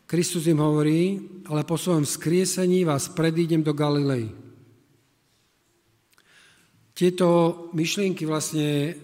Kristus 0.09 0.49
im 0.49 0.65
hovorí, 0.65 1.21
ale 1.53 1.69
po 1.69 1.77
svojom 1.77 2.09
skriesení 2.09 2.89
vás 2.89 3.13
predídem 3.13 3.61
do 3.61 3.77
Galilei. 3.77 4.46
Tieto 6.97 7.29
myšlienky 7.77 8.25
vlastne 8.25 8.97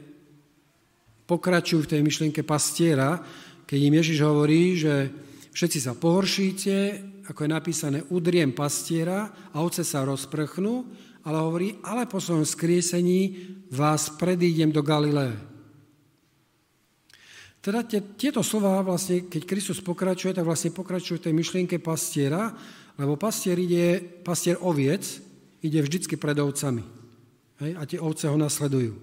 pokračujú 1.29 1.85
v 1.85 1.91
tej 1.93 2.01
myšlienke 2.01 2.41
pastiera, 2.41 3.21
keď 3.69 3.79
im 3.79 3.95
Ježiš 4.01 4.19
hovorí, 4.25 4.81
že 4.81 5.13
všetci 5.53 5.79
sa 5.79 5.93
pohoršíte, 5.93 6.77
ako 7.29 7.45
je 7.45 7.51
napísané, 7.53 7.99
udriem 8.09 8.57
pastiera 8.57 9.29
a 9.53 9.61
ovce 9.61 9.85
sa 9.85 10.09
rozprchnú 10.09 10.89
ale 11.23 11.39
hovorí, 11.39 11.69
ale 11.87 12.11
po 12.11 12.19
svojom 12.19 12.43
skriesení 12.43 13.39
vás 13.71 14.11
predídem 14.19 14.75
do 14.75 14.83
Galileje. 14.83 15.39
Teda 17.63 17.87
tieto 17.87 18.43
slova, 18.43 18.83
vlastne, 18.83 19.31
keď 19.31 19.43
Kristus 19.47 19.79
pokračuje, 19.79 20.35
tak 20.35 20.43
vlastne 20.43 20.75
pokračuje 20.75 21.23
v 21.23 21.25
tej 21.31 21.35
myšlienke 21.39 21.77
pastiera, 21.79 22.51
lebo 22.99 23.15
pastier 23.15 23.55
ide, 23.55 24.03
pastier 24.27 24.59
oviec 24.59 25.23
ide 25.63 25.79
vždycky 25.79 26.19
pred 26.19 26.35
ovcami. 26.43 27.02
Hej? 27.61 27.73
A 27.77 27.83
tie 27.85 27.99
ovce 28.01 28.31
ho 28.31 28.39
nasledujú. 28.39 28.95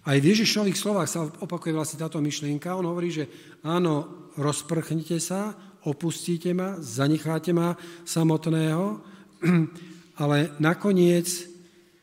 Aj 0.00 0.16
v 0.16 0.28
Ježišových 0.32 0.80
slovách 0.80 1.08
sa 1.12 1.28
opakuje 1.28 1.76
vlastne 1.76 2.00
táto 2.00 2.16
myšlienka. 2.24 2.72
On 2.72 2.88
hovorí, 2.88 3.12
že 3.12 3.28
áno, 3.60 4.28
rozprchnite 4.40 5.20
sa, 5.20 5.52
opustíte 5.84 6.56
ma, 6.56 6.80
zanecháte 6.80 7.52
ma 7.52 7.76
samotného, 8.08 9.00
ale 10.24 10.56
nakoniec 10.56 11.28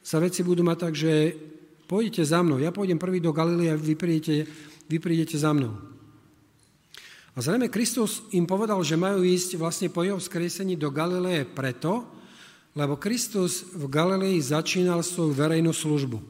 sa 0.06 0.22
veci 0.22 0.46
budú 0.46 0.62
mať 0.62 0.78
tak, 0.78 0.94
že 0.94 1.34
pôjdete 1.90 2.22
za 2.22 2.46
mnou, 2.46 2.62
ja 2.62 2.70
pôjdem 2.70 3.02
prvý 3.02 3.18
do 3.18 3.34
Galilea 3.34 3.74
a 3.74 3.82
vy 3.82 3.96
prídete, 3.98 4.46
vy 4.86 4.98
prídete 5.02 5.36
za 5.40 5.52
mnou. 5.52 5.74
A 7.34 7.42
zrejme 7.42 7.70
Kristus 7.70 8.26
im 8.34 8.50
povedal, 8.50 8.82
že 8.82 8.98
majú 8.98 9.22
ísť 9.22 9.62
vlastne 9.62 9.94
po 9.94 10.02
jeho 10.02 10.18
skresení 10.18 10.74
do 10.74 10.90
Galileje 10.90 11.46
preto, 11.46 12.17
lebo 12.78 12.94
Kristus 13.02 13.66
v 13.74 13.90
Galilei 13.90 14.38
začínal 14.38 15.02
svoju 15.02 15.34
verejnú 15.34 15.74
službu. 15.74 16.22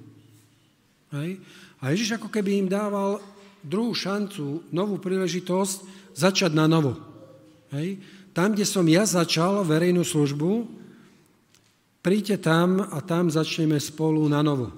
Hej? 1.11 1.43
A 1.83 1.91
Ježiš 1.91 2.15
ako 2.15 2.31
keby 2.31 2.63
im 2.63 2.67
dával 2.71 3.19
druhú 3.59 3.91
šancu, 3.91 4.63
novú 4.71 4.95
príležitosť 5.03 5.83
začať 6.15 6.55
na 6.55 6.71
novo. 6.71 6.95
Hej? 7.75 7.99
Tam, 8.31 8.55
kde 8.55 8.63
som 8.63 8.87
ja 8.87 9.03
začal 9.03 9.67
verejnú 9.67 10.07
službu, 10.07 10.77
Príďte 12.07 12.39
tam 12.39 12.79
a 12.79 13.03
tam 13.03 13.27
začneme 13.27 13.75
spolu 13.83 14.23
na 14.31 14.39
novo. 14.39 14.71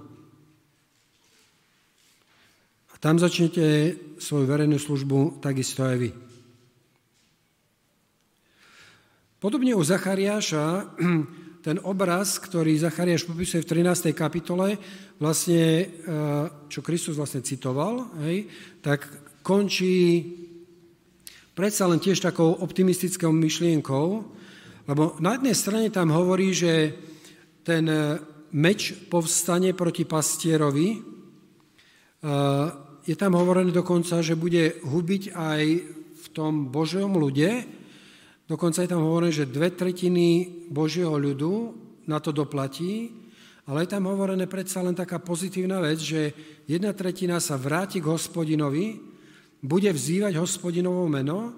A 2.89 2.97
tam 2.97 3.21
začnete 3.21 3.93
svoju 4.17 4.49
verejnú 4.49 4.81
službu 4.81 5.37
takisto 5.37 5.85
aj 5.85 5.97
vy. 6.01 6.09
Podobne 9.37 9.77
u 9.77 9.83
Zachariáša, 9.85 10.89
ten 11.59 11.77
obraz, 11.83 12.39
ktorý 12.39 12.79
Zachariáš 12.79 13.27
popisuje 13.27 13.63
v 13.67 13.83
13. 13.83 14.15
kapitole, 14.15 14.79
vlastne, 15.19 15.63
e, 15.63 15.85
čo 16.71 16.79
Kristus 16.79 17.19
vlastne 17.19 17.43
citoval, 17.43 18.07
hej, 18.23 18.47
tak 18.79 19.07
končí 19.43 20.23
predsa 21.51 21.91
len 21.91 21.99
tiež 21.99 22.23
takou 22.23 22.55
optimistickou 22.63 23.35
myšlienkou, 23.35 24.07
lebo 24.87 25.19
na 25.19 25.35
jednej 25.35 25.55
strane 25.55 25.87
tam 25.91 26.15
hovorí, 26.15 26.55
že 26.55 26.95
ten 27.67 27.83
e, 27.85 28.17
meč 28.55 28.95
povstane 29.11 29.75
proti 29.75 30.07
pastierovi. 30.07 30.87
E, 30.95 30.99
je 33.03 33.15
tam 33.19 33.35
hovorené 33.35 33.75
dokonca, 33.75 34.23
že 34.23 34.39
bude 34.39 34.79
hubiť 34.79 35.35
aj 35.35 35.63
v 36.19 36.25
tom 36.31 36.71
Božom 36.71 37.19
ľude. 37.19 37.78
Dokonca 38.49 38.81
je 38.81 38.89
tam 38.89 39.05
hovorené, 39.05 39.29
že 39.29 39.45
dve 39.45 39.69
tretiny 39.69 40.49
Božieho 40.73 41.13
ľudu 41.13 41.77
na 42.09 42.17
to 42.17 42.33
doplatí, 42.33 43.13
ale 43.69 43.85
je 43.85 43.93
tam 43.93 44.09
hovorené 44.09 44.49
predsa 44.49 44.81
len 44.81 44.97
taká 44.97 45.21
pozitívna 45.21 45.77
vec, 45.77 46.01
že 46.01 46.33
jedna 46.65 46.89
tretina 46.97 47.37
sa 47.37 47.61
vráti 47.61 48.01
k 48.01 48.09
hospodinovi, 48.09 48.97
bude 49.61 49.93
vzývať 49.93 50.33
hospodinovo 50.41 51.05
meno 51.05 51.53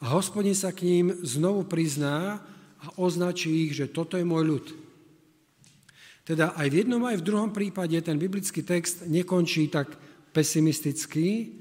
a 0.00 0.16
hospodin 0.16 0.56
sa 0.56 0.72
k 0.72 0.88
ním 0.88 1.06
znovu 1.20 1.68
prizná 1.68 2.40
a 2.80 2.86
označí 2.96 3.68
ich, 3.68 3.76
že 3.76 3.92
toto 3.92 4.16
je 4.16 4.24
môj 4.24 4.42
ľud. 4.48 4.66
Teda 6.24 6.56
aj 6.56 6.72
v 6.72 6.78
jednom, 6.80 7.04
aj 7.04 7.20
v 7.20 7.26
druhom 7.26 7.52
prípade 7.52 8.00
ten 8.00 8.16
biblický 8.16 8.64
text 8.64 9.04
nekončí 9.04 9.68
tak 9.68 9.92
pesimisticky, 10.32 11.52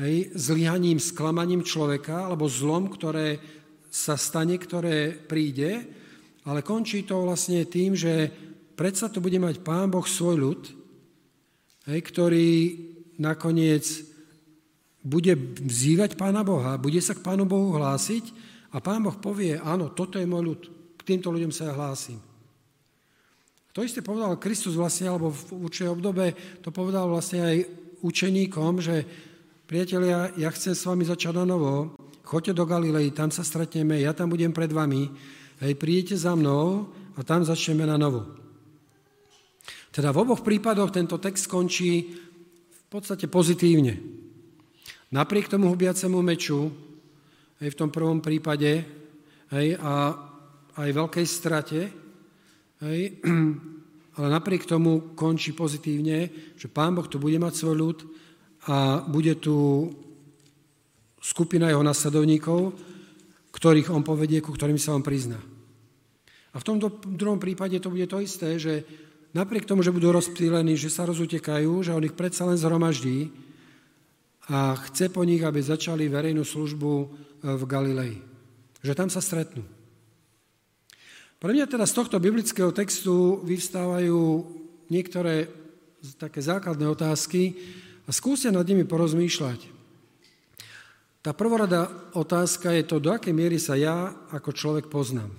hej, 0.00 0.32
zlyhaním, 0.32 0.96
sklamaním 0.96 1.60
človeka, 1.60 2.32
alebo 2.32 2.48
zlom, 2.48 2.88
ktoré 2.88 3.42
sa 3.92 4.16
stane, 4.16 4.56
ktoré 4.56 5.12
príde, 5.12 5.84
ale 6.48 6.64
končí 6.64 7.04
to 7.04 7.28
vlastne 7.28 7.60
tým, 7.68 7.92
že 7.92 8.32
predsa 8.72 9.12
to 9.12 9.20
bude 9.20 9.36
mať 9.36 9.60
Pán 9.60 9.92
Boh 9.92 10.08
svoj 10.08 10.36
ľud, 10.40 10.62
hej, 11.92 12.00
ktorý 12.00 12.48
nakoniec 13.20 13.84
bude 15.04 15.36
vzývať 15.36 16.16
Pána 16.16 16.40
Boha, 16.40 16.80
bude 16.80 16.98
sa 17.04 17.12
k 17.12 17.20
Pánu 17.20 17.44
Bohu 17.44 17.76
hlásiť 17.76 18.32
a 18.72 18.80
Pán 18.80 19.04
Boh 19.04 19.14
povie, 19.20 19.60
áno, 19.60 19.92
toto 19.92 20.16
je 20.16 20.24
môj 20.24 20.42
ľud, 20.42 20.60
k 20.96 21.02
týmto 21.04 21.28
ľuďom 21.28 21.52
sa 21.52 21.68
ja 21.68 21.76
hlásim. 21.76 22.16
To 23.76 23.84
isté 23.84 24.00
povedal 24.04 24.40
Kristus 24.40 24.76
vlastne, 24.76 25.12
alebo 25.12 25.32
v 25.32 25.68
určitej 25.68 25.92
obdobe 25.92 26.36
to 26.64 26.72
povedal 26.72 27.08
vlastne 27.08 27.40
aj 27.44 27.56
učeníkom, 28.04 28.80
že 28.80 29.04
priatelia, 29.64 30.32
ja 30.36 30.48
chcem 30.52 30.76
s 30.76 30.84
vami 30.84 31.04
začať 31.08 31.40
na 31.40 31.44
novo, 31.48 31.96
choďte 32.32 32.56
do 32.56 32.64
Galilei, 32.64 33.12
tam 33.12 33.28
sa 33.28 33.44
stretneme, 33.44 34.00
ja 34.00 34.16
tam 34.16 34.32
budem 34.32 34.56
pred 34.56 34.72
vami, 34.72 35.12
hej, 35.60 35.76
prídete 35.76 36.16
za 36.16 36.32
mnou 36.32 36.88
a 37.12 37.20
tam 37.20 37.44
začneme 37.44 37.84
na 37.84 38.00
novo. 38.00 38.24
Teda 39.92 40.08
v 40.16 40.24
oboch 40.24 40.40
prípadoch 40.40 40.88
tento 40.88 41.20
text 41.20 41.44
skončí 41.44 42.16
v 42.72 42.84
podstate 42.88 43.28
pozitívne. 43.28 44.00
Napriek 45.12 45.52
tomu 45.52 45.68
hubiacemu 45.68 46.24
meču, 46.24 46.72
aj 47.60 47.68
v 47.68 47.78
tom 47.78 47.92
prvom 47.92 48.24
prípade, 48.24 48.80
hej, 49.52 49.76
a 49.76 50.16
aj 50.80 50.88
veľkej 50.88 51.26
strate, 51.28 51.80
hej, 52.80 53.00
ale 54.16 54.26
napriek 54.32 54.64
tomu 54.64 55.12
končí 55.12 55.52
pozitívne, 55.52 56.32
že 56.56 56.72
Pán 56.72 56.96
Boh 56.96 57.04
tu 57.04 57.20
bude 57.20 57.36
mať 57.36 57.52
svoj 57.60 57.76
ľud 57.76 57.98
a 58.72 59.04
bude 59.04 59.36
tu 59.36 59.84
skupina 61.22 61.70
jeho 61.70 61.86
nasledovníkov, 61.86 62.74
ktorých 63.54 63.94
on 63.94 64.02
povedie, 64.02 64.42
ku 64.42 64.50
ktorým 64.50 64.76
sa 64.76 64.98
on 64.98 65.06
prizná. 65.06 65.38
A 66.52 66.60
v 66.60 66.66
tomto 66.66 66.90
druhom 67.06 67.38
prípade 67.38 67.78
to 67.78 67.88
bude 67.88 68.10
to 68.10 68.20
isté, 68.20 68.58
že 68.58 68.82
napriek 69.32 69.64
tomu, 69.64 69.80
že 69.80 69.94
budú 69.94 70.12
rozptýlení, 70.12 70.74
že 70.76 70.92
sa 70.92 71.08
rozutekajú, 71.08 71.70
že 71.80 71.94
on 71.94 72.04
ich 72.04 72.18
predsa 72.18 72.44
len 72.44 72.58
zhromaždí 72.58 73.32
a 74.50 74.74
chce 74.90 75.08
po 75.08 75.22
nich, 75.22 75.40
aby 75.40 75.62
začali 75.62 76.10
verejnú 76.10 76.42
službu 76.42 76.92
e, 76.98 77.06
v 77.54 77.62
Galilei. 77.64 78.14
Že 78.82 78.98
tam 78.98 79.08
sa 79.08 79.22
stretnú. 79.22 79.62
Pre 81.38 81.50
mňa 81.54 81.70
teda 81.70 81.86
z 81.86 81.94
tohto 81.94 82.18
biblického 82.18 82.74
textu 82.74 83.38
vyvstávajú 83.46 84.18
niektoré 84.90 85.46
také 86.18 86.42
základné 86.42 86.86
otázky 86.90 87.54
a 88.06 88.10
skúste 88.10 88.50
nad 88.50 88.66
nimi 88.66 88.82
porozmýšľať. 88.82 89.81
Tá 91.22 91.30
prvorada 91.30 91.86
otázka 92.18 92.74
je 92.74 92.82
to, 92.82 92.98
do 92.98 93.14
akej 93.14 93.30
miery 93.30 93.62
sa 93.62 93.78
ja 93.78 94.10
ako 94.34 94.50
človek 94.50 94.90
poznám. 94.90 95.30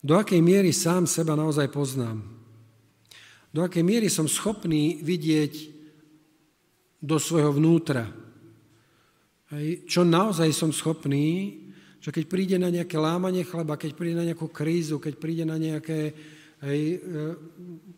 Do 0.00 0.14
akej 0.14 0.38
miery 0.38 0.70
sám 0.70 1.10
seba 1.10 1.34
naozaj 1.34 1.66
poznám? 1.74 2.22
Do 3.50 3.66
akej 3.66 3.82
miery 3.82 4.06
som 4.06 4.30
schopný 4.30 5.02
vidieť 5.02 5.54
do 7.02 7.18
svojho 7.18 7.58
vnútra? 7.58 8.06
Čo 9.90 10.06
naozaj 10.06 10.54
som 10.54 10.70
schopný, 10.70 11.58
že 11.98 12.14
keď 12.14 12.24
príde 12.30 12.56
na 12.56 12.70
nejaké 12.70 13.02
lámanie 13.02 13.42
chleba, 13.42 13.74
keď 13.74 13.98
príde 13.98 14.14
na 14.14 14.24
nejakú 14.30 14.46
krízu, 14.46 15.02
keď 15.02 15.14
príde 15.18 15.42
na 15.42 15.58
nejaké 15.58 16.14
hej, 16.64 16.80
e, 16.96 16.98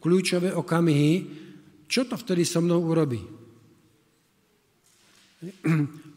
kľúčové 0.00 0.56
okamihy, 0.56 1.14
čo 1.86 2.08
to 2.08 2.16
vtedy 2.16 2.42
so 2.42 2.64
mnou 2.64 2.82
urobí? 2.82 3.20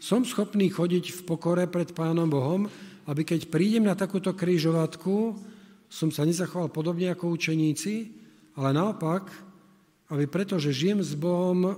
Som 0.05 0.21
schopný 0.21 0.69
chodiť 0.69 1.17
v 1.17 1.21
pokore 1.25 1.65
pred 1.65 1.89
Pánom 1.89 2.29
Bohom, 2.29 2.69
aby 3.09 3.25
keď 3.25 3.49
prídem 3.49 3.89
na 3.89 3.97
takúto 3.97 4.37
krížovatku, 4.37 5.33
som 5.89 6.13
sa 6.13 6.21
nezachoval 6.21 6.69
podobne 6.69 7.09
ako 7.09 7.33
učeníci, 7.33 8.13
ale 8.53 8.69
naopak, 8.69 9.33
aby 10.13 10.29
preto, 10.29 10.61
že 10.61 10.77
žijem 10.77 11.01
s 11.01 11.17
Bohom 11.17 11.73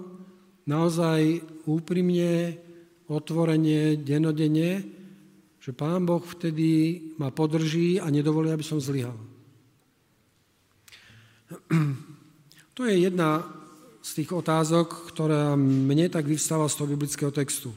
naozaj 0.68 1.40
úprimne, 1.72 2.60
otvorene, 3.08 3.96
denodenne, 3.96 4.84
že 5.64 5.72
Pán 5.72 6.04
Boh 6.04 6.20
vtedy 6.20 7.00
ma 7.16 7.32
podrží 7.32 7.96
a 8.04 8.12
nedovolí, 8.12 8.52
aby 8.52 8.66
som 8.68 8.84
zlyhal. 8.84 9.16
To 12.76 12.86
je 12.86 13.10
jedna 13.10 13.42
z 14.06 14.22
tých 14.22 14.30
otázok, 14.30 15.10
ktorá 15.10 15.58
mne 15.58 16.14
tak 16.14 16.30
vyvstáva 16.30 16.70
z 16.70 16.78
toho 16.78 16.92
biblického 16.94 17.34
textu. 17.34 17.74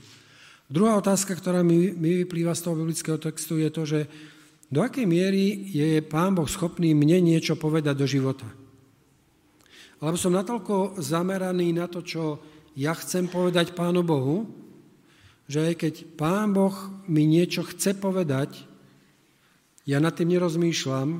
Druhá 0.70 0.94
otázka, 1.02 1.34
ktorá 1.34 1.66
mi, 1.66 1.90
mi 1.90 2.22
vyplýva 2.22 2.54
z 2.54 2.62
toho 2.62 2.78
biblického 2.78 3.18
textu, 3.18 3.58
je 3.58 3.70
to, 3.74 3.82
že 3.82 4.00
do 4.70 4.86
akej 4.86 5.02
miery 5.02 5.66
je 5.66 5.98
Pán 5.98 6.38
Boh 6.38 6.46
schopný 6.46 6.94
mne 6.94 7.18
niečo 7.26 7.58
povedať 7.58 7.98
do 7.98 8.06
života? 8.06 8.46
Alebo 9.98 10.14
som 10.14 10.30
natoľko 10.30 11.02
zameraný 11.02 11.74
na 11.74 11.90
to, 11.90 12.06
čo 12.06 12.38
ja 12.78 12.94
chcem 12.94 13.26
povedať 13.26 13.74
Pánu 13.74 14.06
Bohu, 14.06 14.46
že 15.50 15.66
aj 15.66 15.74
keď 15.74 15.94
Pán 16.14 16.54
Boh 16.54 16.72
mi 17.10 17.26
niečo 17.26 17.66
chce 17.66 17.98
povedať, 17.98 18.62
ja 19.90 19.98
nad 19.98 20.14
tým 20.14 20.30
nerozmýšľam, 20.38 21.18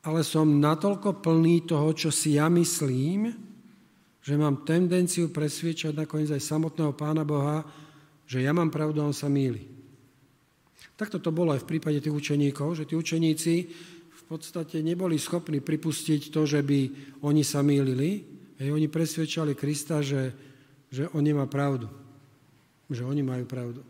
ale 0.00 0.20
som 0.24 0.64
natoľko 0.64 1.20
plný 1.20 1.68
toho, 1.68 1.92
čo 1.92 2.08
si 2.08 2.40
ja 2.40 2.48
myslím, 2.48 3.36
že 4.26 4.34
mám 4.34 4.66
tendenciu 4.66 5.30
presviečať 5.30 5.94
nakoniec 5.94 6.34
aj 6.34 6.42
samotného 6.42 6.98
Pána 6.98 7.22
Boha, 7.22 7.62
že 8.26 8.42
ja 8.42 8.50
mám 8.50 8.74
pravdu 8.74 8.98
a 8.98 9.06
on 9.06 9.14
sa 9.14 9.30
míli. 9.30 9.62
Takto 10.98 11.22
to 11.22 11.30
bolo 11.30 11.54
aj 11.54 11.62
v 11.62 11.70
prípade 11.70 12.02
tých 12.02 12.10
učeníkov, 12.10 12.74
že 12.74 12.90
tí 12.90 12.98
učeníci 12.98 13.54
v 14.10 14.22
podstate 14.26 14.82
neboli 14.82 15.14
schopní 15.14 15.62
pripustiť 15.62 16.34
to, 16.34 16.42
že 16.42 16.58
by 16.66 16.90
oni 17.22 17.46
sa 17.46 17.62
mýlili. 17.62 18.26
Hej, 18.58 18.74
oni 18.74 18.90
presvedčali 18.90 19.54
Krista, 19.54 20.02
že, 20.02 20.34
že 20.90 21.06
on 21.14 21.22
nemá 21.22 21.46
pravdu. 21.46 21.86
Že 22.90 23.06
oni 23.06 23.22
majú 23.22 23.46
pravdu. 23.46 23.80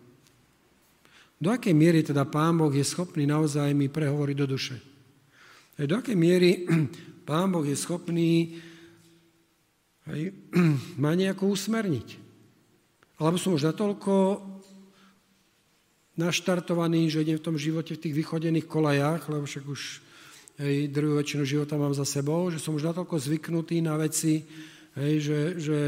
Do 1.40 1.48
akej 1.48 1.72
miery 1.72 2.04
teda 2.04 2.28
Pán 2.28 2.60
Boh 2.60 2.72
je 2.76 2.84
schopný 2.84 3.24
naozaj 3.24 3.72
mi 3.72 3.88
prehovoriť 3.88 4.36
do 4.36 4.46
duše? 4.52 4.76
Hej, 5.80 5.88
do 5.88 5.96
akej 5.96 6.16
miery 6.18 6.68
Pán 7.28 7.48
Boh 7.48 7.64
je 7.64 7.76
schopný 7.78 8.60
hej, 10.10 10.34
ma 11.02 11.12
nejako 11.14 11.50
usmerniť? 11.52 12.08
Alebo 13.16 13.40
som 13.40 13.56
už 13.56 13.72
natoľko 13.72 14.44
naštartovaný, 16.16 17.12
že 17.12 17.24
idem 17.24 17.36
v 17.36 17.46
tom 17.46 17.56
živote 17.56 17.96
v 17.96 18.02
tých 18.08 18.16
vychodených 18.16 18.68
kolajách, 18.68 19.28
lebo 19.28 19.44
však 19.44 19.64
už 19.68 19.82
hej, 20.64 20.88
druhú 20.88 21.20
väčšinu 21.20 21.44
života 21.44 21.76
mám 21.76 21.92
za 21.92 22.08
sebou, 22.08 22.48
že 22.48 22.60
som 22.60 22.72
už 22.72 22.88
natoľko 22.92 23.20
zvyknutý 23.20 23.84
na 23.84 24.00
veci, 24.00 24.44
hej, 24.96 25.14
že, 25.20 25.40
že 25.60 25.78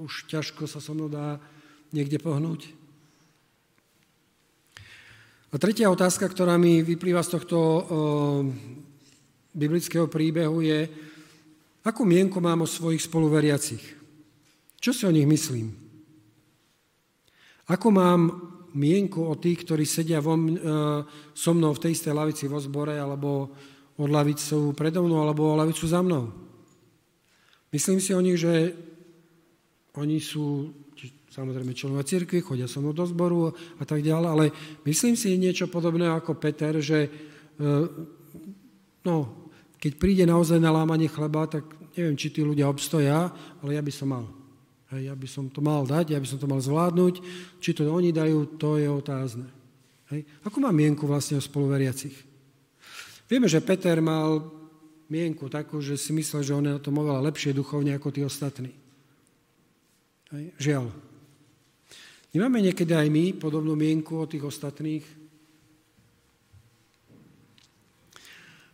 už 0.00 0.28
ťažko 0.28 0.64
sa 0.64 0.80
so 0.80 0.96
mnou 0.96 1.12
dá 1.12 1.36
niekde 1.92 2.16
pohnúť. 2.20 2.72
A 5.48 5.56
tretia 5.56 5.88
otázka, 5.88 6.28
ktorá 6.28 6.60
mi 6.60 6.84
vyplýva 6.84 7.24
z 7.24 7.40
tohto 7.40 7.56
o, 7.56 7.80
biblického 9.56 10.04
príbehu 10.04 10.60
je, 10.60 11.07
akú 11.84 12.02
mienku 12.06 12.38
mám 12.42 12.64
o 12.64 12.68
svojich 12.68 13.04
spoluveriacich? 13.04 13.84
Čo 14.78 14.90
si 14.94 15.02
o 15.06 15.14
nich 15.14 15.26
myslím? 15.26 15.74
Ako 17.68 17.92
mám 17.92 18.20
mienku 18.72 19.20
o 19.26 19.34
tých, 19.36 19.66
ktorí 19.66 19.84
sedia 19.84 20.22
vo, 20.22 20.38
e, 20.38 20.54
so 21.34 21.50
mnou 21.52 21.74
v 21.74 21.82
tej 21.82 21.92
istej 21.98 22.14
lavici 22.14 22.44
vo 22.46 22.62
zbore, 22.62 22.96
alebo 22.96 23.52
od 23.98 24.08
lavicu 24.08 24.72
predo 24.72 25.02
mnou, 25.02 25.20
alebo 25.20 25.52
o 25.52 25.58
lavicu 25.58 25.84
za 25.84 26.00
mnou. 26.00 26.30
Myslím 27.74 28.00
si 28.00 28.14
o 28.14 28.24
nich, 28.24 28.40
že 28.40 28.72
oni 29.98 30.22
sú 30.22 30.72
samozrejme 31.28 31.70
členovia 31.76 32.02
cirkvi, 32.02 32.42
chodia 32.42 32.66
so 32.66 32.82
mnou 32.82 32.90
do 32.90 33.06
zboru 33.06 33.54
a 33.78 33.84
tak 33.84 34.02
ďalej, 34.02 34.28
ale 34.28 34.44
myslím 34.88 35.14
si 35.14 35.38
niečo 35.38 35.70
podobné 35.70 36.10
ako 36.10 36.34
Peter, 36.34 36.74
že 36.82 37.06
e, 37.06 37.10
no, 39.06 39.47
keď 39.78 39.92
príde 39.94 40.24
naozaj 40.26 40.58
na 40.58 40.74
lámanie 40.74 41.06
chleba, 41.06 41.46
tak 41.46 41.64
neviem, 41.94 42.18
či 42.18 42.34
tí 42.34 42.42
ľudia 42.42 42.66
obstoja, 42.66 43.30
ale 43.62 43.70
ja 43.78 43.82
by 43.82 43.92
som 43.94 44.10
mal. 44.10 44.26
Hej, 44.88 45.12
ja 45.12 45.14
by 45.14 45.28
som 45.28 45.44
to 45.52 45.60
mal 45.60 45.84
dať, 45.84 46.16
ja 46.16 46.20
by 46.20 46.28
som 46.28 46.40
to 46.40 46.48
mal 46.48 46.58
zvládnuť. 46.58 47.14
Či 47.60 47.70
to 47.76 47.86
oni 47.86 48.10
dajú, 48.10 48.56
to 48.56 48.80
je 48.80 48.88
otázne. 48.88 49.46
Hej. 50.08 50.24
Ako 50.48 50.64
má 50.64 50.72
mienku 50.72 51.04
vlastne 51.04 51.36
o 51.36 51.44
spoluveriacich? 51.44 52.16
Vieme, 53.28 53.44
že 53.44 53.60
Peter 53.60 54.00
mal 54.00 54.48
mienku 55.12 55.52
takú, 55.52 55.84
že 55.84 56.00
si 56.00 56.16
myslel, 56.16 56.40
že 56.40 56.56
on 56.56 56.64
je 56.64 56.72
na 56.72 56.80
tom 56.80 56.96
oveľa 56.96 57.28
lepšie 57.28 57.52
duchovne 57.52 57.92
ako 57.92 58.08
tí 58.08 58.24
ostatní. 58.24 58.72
Hej. 60.32 60.44
Žiaľ. 60.56 60.84
Nemáme 62.32 62.64
niekedy 62.64 62.92
aj 62.96 63.08
my 63.12 63.24
podobnú 63.36 63.76
mienku 63.76 64.16
o 64.16 64.28
tých 64.28 64.44
ostatných? 64.44 65.04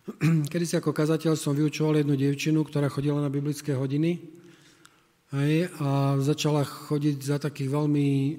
Kedy 0.52 0.64
si 0.68 0.76
ako 0.76 0.92
kazateľ 0.92 1.32
som 1.32 1.56
vyučoval 1.56 2.04
jednu 2.04 2.12
dievčinu, 2.12 2.60
ktorá 2.60 2.92
chodila 2.92 3.24
na 3.24 3.32
biblické 3.32 3.72
hodiny 3.72 4.20
Hej, 5.34 5.66
a 5.82 6.14
začala 6.22 6.62
chodiť 6.62 7.18
za 7.18 7.42
takých 7.42 7.66
veľmi 7.66 8.38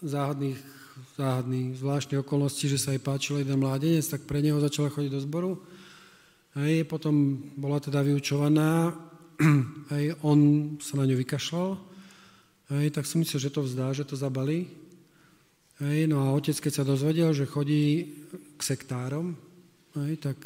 záhadných, 0.00 0.56
záhadných, 1.20 1.76
zvláštnych 1.76 2.22
okolností, 2.24 2.72
že 2.72 2.80
sa 2.80 2.96
jej 2.96 3.02
páčil 3.02 3.44
jeden 3.44 3.60
mládenec, 3.60 4.06
tak 4.08 4.24
pre 4.24 4.40
neho 4.40 4.56
začala 4.56 4.88
chodiť 4.88 5.12
do 5.12 5.20
zboru. 5.20 5.60
Hej, 6.56 6.88
potom 6.88 7.44
bola 7.60 7.76
teda 7.76 8.00
vyučovaná, 8.00 8.96
hej, 9.92 10.16
on 10.24 10.38
sa 10.80 10.96
na 10.96 11.04
ňu 11.04 11.20
vykašľal, 11.20 11.76
hej, 12.80 12.86
tak 12.94 13.04
som 13.04 13.20
myslel, 13.20 13.50
že 13.50 13.52
to 13.52 13.68
vzdá, 13.68 13.92
že 13.92 14.08
to 14.08 14.16
zabalí. 14.16 14.64
Hej, 15.76 16.08
no 16.08 16.24
a 16.24 16.32
otec, 16.32 16.56
keď 16.56 16.72
sa 16.72 16.88
dozvedel, 16.88 17.36
že 17.36 17.44
chodí 17.44 18.16
k 18.56 18.60
sektárom, 18.64 19.36
hej, 20.00 20.16
tak 20.16 20.38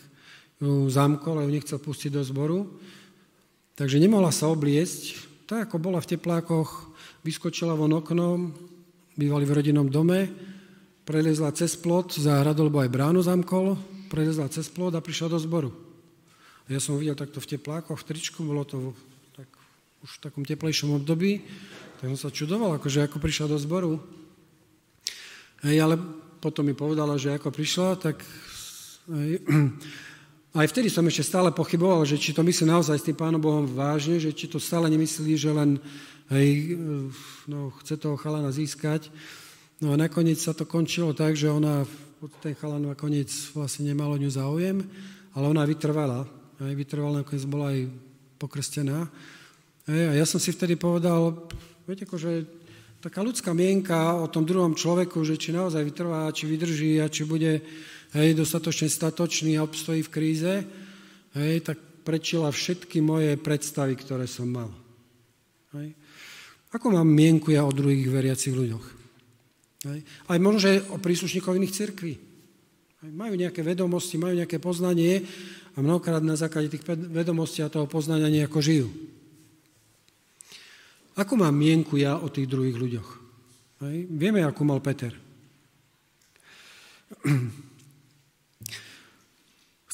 ju 0.59 0.89
zamkol 0.91 1.39
a 1.39 1.45
ju 1.47 1.51
nechcel 1.53 1.79
pustiť 1.79 2.11
do 2.17 2.23
zboru, 2.25 2.67
Takže 3.77 4.01
nemohla 4.01 4.33
sa 4.33 4.49
obliecť, 4.49 5.03
tak 5.45 5.69
ako 5.69 5.77
bola 5.77 6.01
v 6.01 6.17
teplákoch, 6.17 6.97
vyskočila 7.29 7.77
von 7.77 7.93
oknom, 7.93 8.57
bývali 9.21 9.45
v 9.45 9.53
rodinnom 9.53 9.93
dome, 9.93 10.33
prelezla 11.05 11.53
cez 11.53 11.77
plot, 11.77 12.17
záhradu, 12.17 12.73
lebo 12.73 12.81
aj 12.81 12.89
bránu 12.89 13.21
zamkol, 13.21 13.77
prelezla 14.09 14.49
cez 14.49 14.73
plod 14.73 14.97
a 14.97 15.05
prišla 15.05 15.29
do 15.29 15.37
zboru. 15.37 15.77
Ja 16.73 16.81
som 16.81 16.97
videl 16.97 17.13
takto 17.13 17.37
v 17.37 17.53
teplákoch, 17.53 18.01
v 18.01 18.07
tričku, 18.09 18.49
bolo 18.49 18.65
to 18.65 18.97
tak, 19.37 19.47
už 20.01 20.11
v 20.19 20.23
takom 20.25 20.49
teplejšom 20.49 20.97
období, 20.97 21.45
tak 22.01 22.09
som 22.17 22.17
sa 22.17 22.33
čudoval, 22.33 22.81
akože 22.81 23.05
ako 23.05 23.21
prišla 23.21 23.53
do 23.53 23.61
zboru. 23.61 24.01
Hej, 25.69 25.85
ale 25.85 26.01
potom 26.41 26.65
mi 26.65 26.73
povedala, 26.73 27.21
že 27.21 27.37
ako 27.37 27.53
prišla, 27.53 28.01
tak 28.01 28.25
aj 30.61 30.67
vtedy 30.71 30.91
som 30.91 31.07
ešte 31.07 31.27
stále 31.27 31.55
pochyboval, 31.55 32.03
že 32.07 32.19
či 32.19 32.35
to 32.35 32.43
myslí 32.43 32.67
naozaj 32.67 32.97
s 32.99 33.07
tým 33.07 33.17
Pánom 33.19 33.43
Bohom 33.43 33.67
vážne, 33.67 34.19
že 34.19 34.35
či 34.35 34.51
to 34.51 34.59
stále 34.59 34.91
nemyslí, 34.91 35.33
že 35.39 35.51
len 35.51 35.79
hej, 36.35 36.79
no, 37.47 37.71
chce 37.83 37.97
toho 37.97 38.19
chalana 38.19 38.51
získať. 38.51 39.11
No 39.79 39.93
a 39.93 40.01
nakoniec 40.01 40.41
sa 40.41 40.57
to 40.57 40.65
končilo 40.65 41.13
tak, 41.13 41.37
že 41.37 41.53
ona, 41.53 41.85
ten 42.41 42.57
chalan 42.57 42.89
nakoniec 42.89 43.29
vlastne 43.53 43.87
nemalo 43.87 44.17
ňu 44.17 44.31
záujem, 44.33 44.83
ale 45.37 45.45
ona 45.53 45.69
vytrvala 45.69 46.25
aj 46.61 46.75
vytrvala, 46.75 47.21
nakoniec 47.21 47.45
bola 47.45 47.67
aj 47.77 47.81
pokrstená. 48.41 49.05
Hej, 49.85 50.05
a 50.09 50.13
ja 50.17 50.25
som 50.25 50.41
si 50.41 50.57
vtedy 50.57 50.81
povedal, 50.81 51.47
viete, 51.85 52.09
akože 52.09 52.49
taká 53.05 53.21
ľudská 53.21 53.53
mienka 53.53 54.17
o 54.17 54.27
tom 54.27 54.49
druhom 54.49 54.73
človeku, 54.73 55.21
že 55.23 55.37
či 55.37 55.53
naozaj 55.53 55.85
vytrvá, 55.85 56.33
či 56.33 56.49
vydrží 56.49 56.97
a 57.05 57.13
či 57.13 57.29
bude 57.29 57.61
hej, 58.15 58.39
dostatočne 58.39 58.87
statočný 58.87 59.59
a 59.59 59.67
obstojí 59.67 60.05
v 60.07 60.13
kríze, 60.13 60.53
hej, 61.35 61.55
tak 61.67 61.79
prečila 62.07 62.55
všetky 62.55 63.03
moje 63.03 63.35
predstavy, 63.35 63.99
ktoré 63.99 64.31
som 64.31 64.47
mal. 64.47 64.71
Hej. 65.75 65.99
Ako 66.71 66.95
mám 66.95 67.11
mienku 67.11 67.51
ja 67.51 67.67
o 67.67 67.75
druhých 67.75 68.07
veriacich 68.07 68.55
ľuďoch? 68.55 68.87
Hej. 69.91 70.07
Aj 70.31 70.39
možno, 70.39 70.63
že 70.63 70.87
o 70.95 71.03
príslušníkov 71.03 71.59
iných 71.59 71.75
cirkví. 71.75 72.15
Majú 73.07 73.35
nejaké 73.39 73.63
vedomosti, 73.63 74.19
majú 74.19 74.35
nejaké 74.39 74.59
poznanie 74.59 75.23
a 75.75 75.83
mnohokrát 75.83 76.23
na 76.23 76.35
základe 76.39 76.71
tých 76.71 76.87
vedomostí 77.11 77.63
a 77.63 77.71
toho 77.71 77.87
poznania 77.91 78.31
nejako 78.31 78.59
žijú. 78.63 78.89
Ako 81.17 81.39
mám 81.39 81.55
mienku 81.55 81.97
ja 81.97 82.21
o 82.21 82.29
tých 82.29 82.47
druhých 82.47 82.77
ľuďoch? 82.77 83.09
Hej. 83.87 83.97
Vieme, 84.11 84.45
ako 84.45 84.63
mal 84.63 84.79
Peter. 84.79 85.11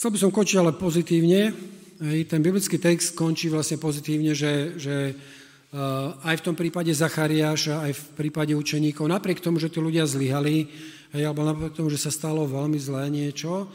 Chcel 0.03 0.18
by 0.18 0.24
som 0.26 0.34
končiť 0.34 0.59
ale 0.59 0.74
pozitívne. 0.74 1.55
Ten 2.26 2.42
biblický 2.42 2.74
text 2.74 3.14
končí 3.14 3.46
vlastne 3.46 3.78
pozitívne, 3.78 4.34
že, 4.34 4.74
že 4.74 5.14
uh, 5.14 6.18
aj 6.26 6.42
v 6.42 6.44
tom 6.50 6.59
prípade 6.59 6.90
Zachariáša, 6.90 7.86
aj 7.86 7.92
v 7.94 8.03
prípade 8.18 8.50
učeníkov, 8.50 9.07
napriek 9.07 9.38
tomu, 9.38 9.62
že 9.62 9.70
tí 9.70 9.78
ľudia 9.78 10.03
zlyhali, 10.03 10.66
alebo 11.14 11.46
napriek 11.46 11.78
tomu, 11.78 11.86
že 11.86 12.03
sa 12.03 12.11
stalo 12.11 12.50
veľmi 12.50 12.82
zlé 12.82 13.14
niečo, 13.14 13.70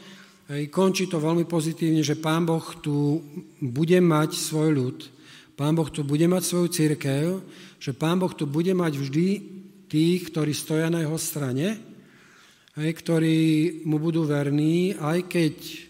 končí 0.68 1.08
to 1.08 1.16
veľmi 1.16 1.48
pozitívne, 1.48 2.04
že 2.04 2.20
Pán 2.20 2.44
Boh 2.44 2.76
tu 2.76 3.24
bude 3.64 3.96
mať 3.96 4.36
svoj 4.36 4.68
ľud, 4.76 4.98
Pán 5.56 5.72
Boh 5.72 5.88
tu 5.88 6.04
bude 6.04 6.28
mať 6.28 6.44
svoju 6.44 6.68
církev, 6.68 7.40
že 7.80 7.96
Pán 7.96 8.20
Boh 8.20 8.36
tu 8.36 8.44
bude 8.44 8.76
mať 8.76 9.00
vždy 9.00 9.28
tých, 9.88 10.28
ktorí 10.28 10.52
stoja 10.52 10.92
na 10.92 11.08
jeho 11.08 11.16
strane, 11.16 11.80
ktorí 12.76 13.80
mu 13.88 13.96
budú 13.96 14.28
verní, 14.28 14.92
aj 14.92 15.24
keď 15.24 15.87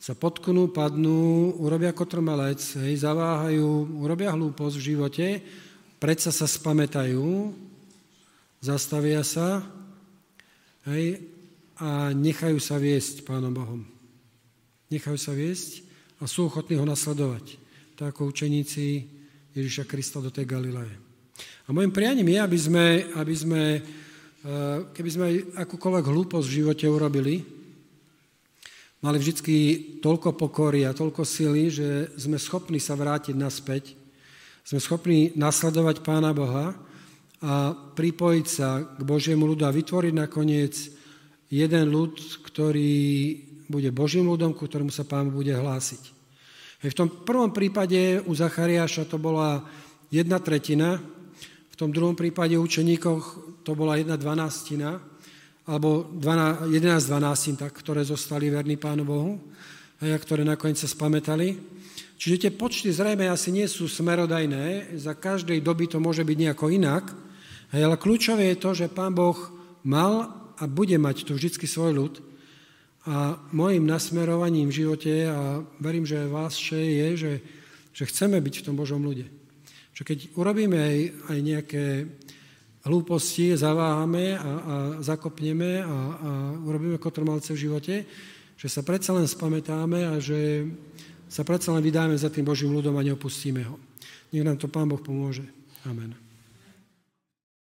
sa 0.00 0.16
potknú, 0.16 0.72
padnú, 0.72 1.52
urobia 1.60 1.92
kotrmelec, 1.92 2.56
hej, 2.80 3.04
zaváhajú, 3.04 4.00
urobia 4.00 4.32
hlúposť 4.32 4.74
v 4.80 4.86
živote, 4.96 5.26
predsa 6.00 6.32
sa 6.32 6.48
spametajú, 6.48 7.52
zastavia 8.64 9.20
sa, 9.20 9.60
hej, 10.88 11.20
a 11.76 12.16
nechajú 12.16 12.56
sa 12.56 12.80
viesť 12.80 13.28
Pánom 13.28 13.52
Bohom. 13.52 13.84
Nechajú 14.88 15.20
sa 15.20 15.36
viesť 15.36 15.84
a 16.20 16.24
sú 16.24 16.48
ochotní 16.48 16.80
ho 16.80 16.88
nasledovať, 16.88 17.60
tak 17.96 18.16
ako 18.16 18.32
učeníci 18.32 19.04
Ježiša 19.52 19.84
Krista 19.84 20.24
do 20.24 20.32
tej 20.32 20.48
Galileje. 20.48 20.96
A 21.68 21.76
môjim 21.76 21.92
prianím 21.92 22.32
je, 22.32 22.38
aby 22.40 22.58
sme, 22.58 22.86
aby 23.20 23.34
sme 23.36 23.62
eh, 23.80 24.78
keby 24.96 25.10
sme 25.12 25.26
akúkoľvek 25.60 26.04
hlúposť 26.08 26.46
v 26.48 26.56
živote 26.64 26.88
urobili, 26.88 27.59
mali 29.00 29.16
vždy 29.16 29.32
toľko 30.04 30.36
pokory 30.36 30.84
a 30.84 30.96
toľko 30.96 31.24
sily, 31.24 31.72
že 31.72 31.88
sme 32.20 32.36
schopní 32.36 32.76
sa 32.76 32.96
vrátiť 32.96 33.32
naspäť, 33.32 33.96
sme 34.64 34.76
schopní 34.76 35.32
nasledovať 35.36 36.04
Pána 36.04 36.36
Boha 36.36 36.76
a 37.40 37.72
pripojiť 37.72 38.46
sa 38.46 38.84
k 38.84 39.00
Božiemu 39.00 39.48
ľudu 39.48 39.64
a 39.64 39.72
vytvoriť 39.72 40.12
nakoniec 40.12 40.74
jeden 41.48 41.84
ľud, 41.88 42.20
ktorý 42.44 43.02
bude 43.72 43.88
Božím 43.90 44.28
ľudom, 44.28 44.52
ku 44.52 44.68
ktorému 44.68 44.92
sa 44.92 45.08
pán 45.08 45.32
bude 45.32 45.50
hlásiť. 45.56 46.02
V 46.80 46.96
tom 46.96 47.08
prvom 47.08 47.52
prípade 47.52 48.20
u 48.24 48.32
Zachariáša 48.32 49.08
to 49.08 49.20
bola 49.20 49.64
jedna 50.12 50.40
tretina, 50.40 51.00
v 51.70 51.74
tom 51.76 51.92
druhom 51.92 52.16
prípade 52.16 52.56
učeníkoch 52.56 53.22
to 53.64 53.72
bola 53.72 53.96
jedna 53.96 54.20
dvanástina, 54.20 55.00
alebo 55.70 56.10
11 56.66 56.66
dvanástin, 57.06 57.54
tak, 57.54 57.70
ktoré 57.78 58.02
zostali 58.02 58.50
verní 58.50 58.74
Pánu 58.74 59.06
Bohu, 59.06 59.38
a 60.02 60.18
ktoré 60.18 60.42
nakoniec 60.42 60.82
sa 60.82 60.90
spametali. 60.90 61.54
Čiže 62.18 62.36
tie 62.42 62.52
počty 62.52 62.90
zrejme 62.90 63.30
asi 63.30 63.54
nie 63.54 63.70
sú 63.70 63.86
smerodajné, 63.86 64.98
za 64.98 65.14
každej 65.14 65.62
doby 65.62 65.86
to 65.86 66.02
môže 66.02 66.26
byť 66.26 66.36
nejako 66.36 66.74
inak, 66.74 67.14
ale 67.70 67.94
kľúčové 67.94 68.50
je 68.50 68.56
to, 68.58 68.70
že 68.74 68.90
Pán 68.90 69.14
Boh 69.14 69.38
mal 69.86 70.34
a 70.58 70.66
bude 70.66 70.98
mať 70.98 71.22
tu 71.22 71.38
vždy 71.38 71.64
svoj 71.64 71.92
ľud. 71.94 72.14
A 73.08 73.40
môjim 73.54 73.86
nasmerovaním 73.86 74.68
v 74.68 74.84
živote, 74.84 75.24
a 75.24 75.64
verím, 75.80 76.04
že 76.04 76.28
vás 76.28 76.58
še 76.60 76.76
je, 76.76 77.08
že, 77.16 77.32
že 77.96 78.04
chceme 78.10 78.36
byť 78.42 78.54
v 78.60 78.66
tom 78.68 78.76
Božom 78.76 79.00
ľude. 79.00 79.24
Že 79.96 80.02
keď 80.04 80.18
urobíme 80.36 80.76
aj, 80.76 80.98
aj 81.32 81.38
nejaké 81.40 81.84
hlúposti, 82.84 83.52
zaváhame 83.56 84.36
a, 84.36 84.40
a 84.40 84.76
zakopneme 85.04 85.84
a, 85.84 85.86
a 85.86 86.30
urobíme 86.64 86.96
kotrmalce 86.96 87.52
v 87.52 87.62
živote, 87.68 87.94
že 88.56 88.68
sa 88.68 88.80
predsa 88.80 89.12
len 89.12 89.28
spamätáme 89.28 90.08
a 90.08 90.16
že 90.20 90.68
sa 91.28 91.44
predsa 91.44 91.76
len 91.76 91.84
vydáme 91.84 92.16
za 92.16 92.32
tým 92.32 92.44
Božím 92.44 92.72
ľudom 92.72 92.96
a 92.96 93.06
neopustíme 93.06 93.62
ho. 93.68 93.76
Nech 94.32 94.46
nám 94.46 94.56
to 94.56 94.70
Pán 94.70 94.88
Boh 94.88 95.00
pomôže. 95.00 95.44
Amen. 95.84 96.29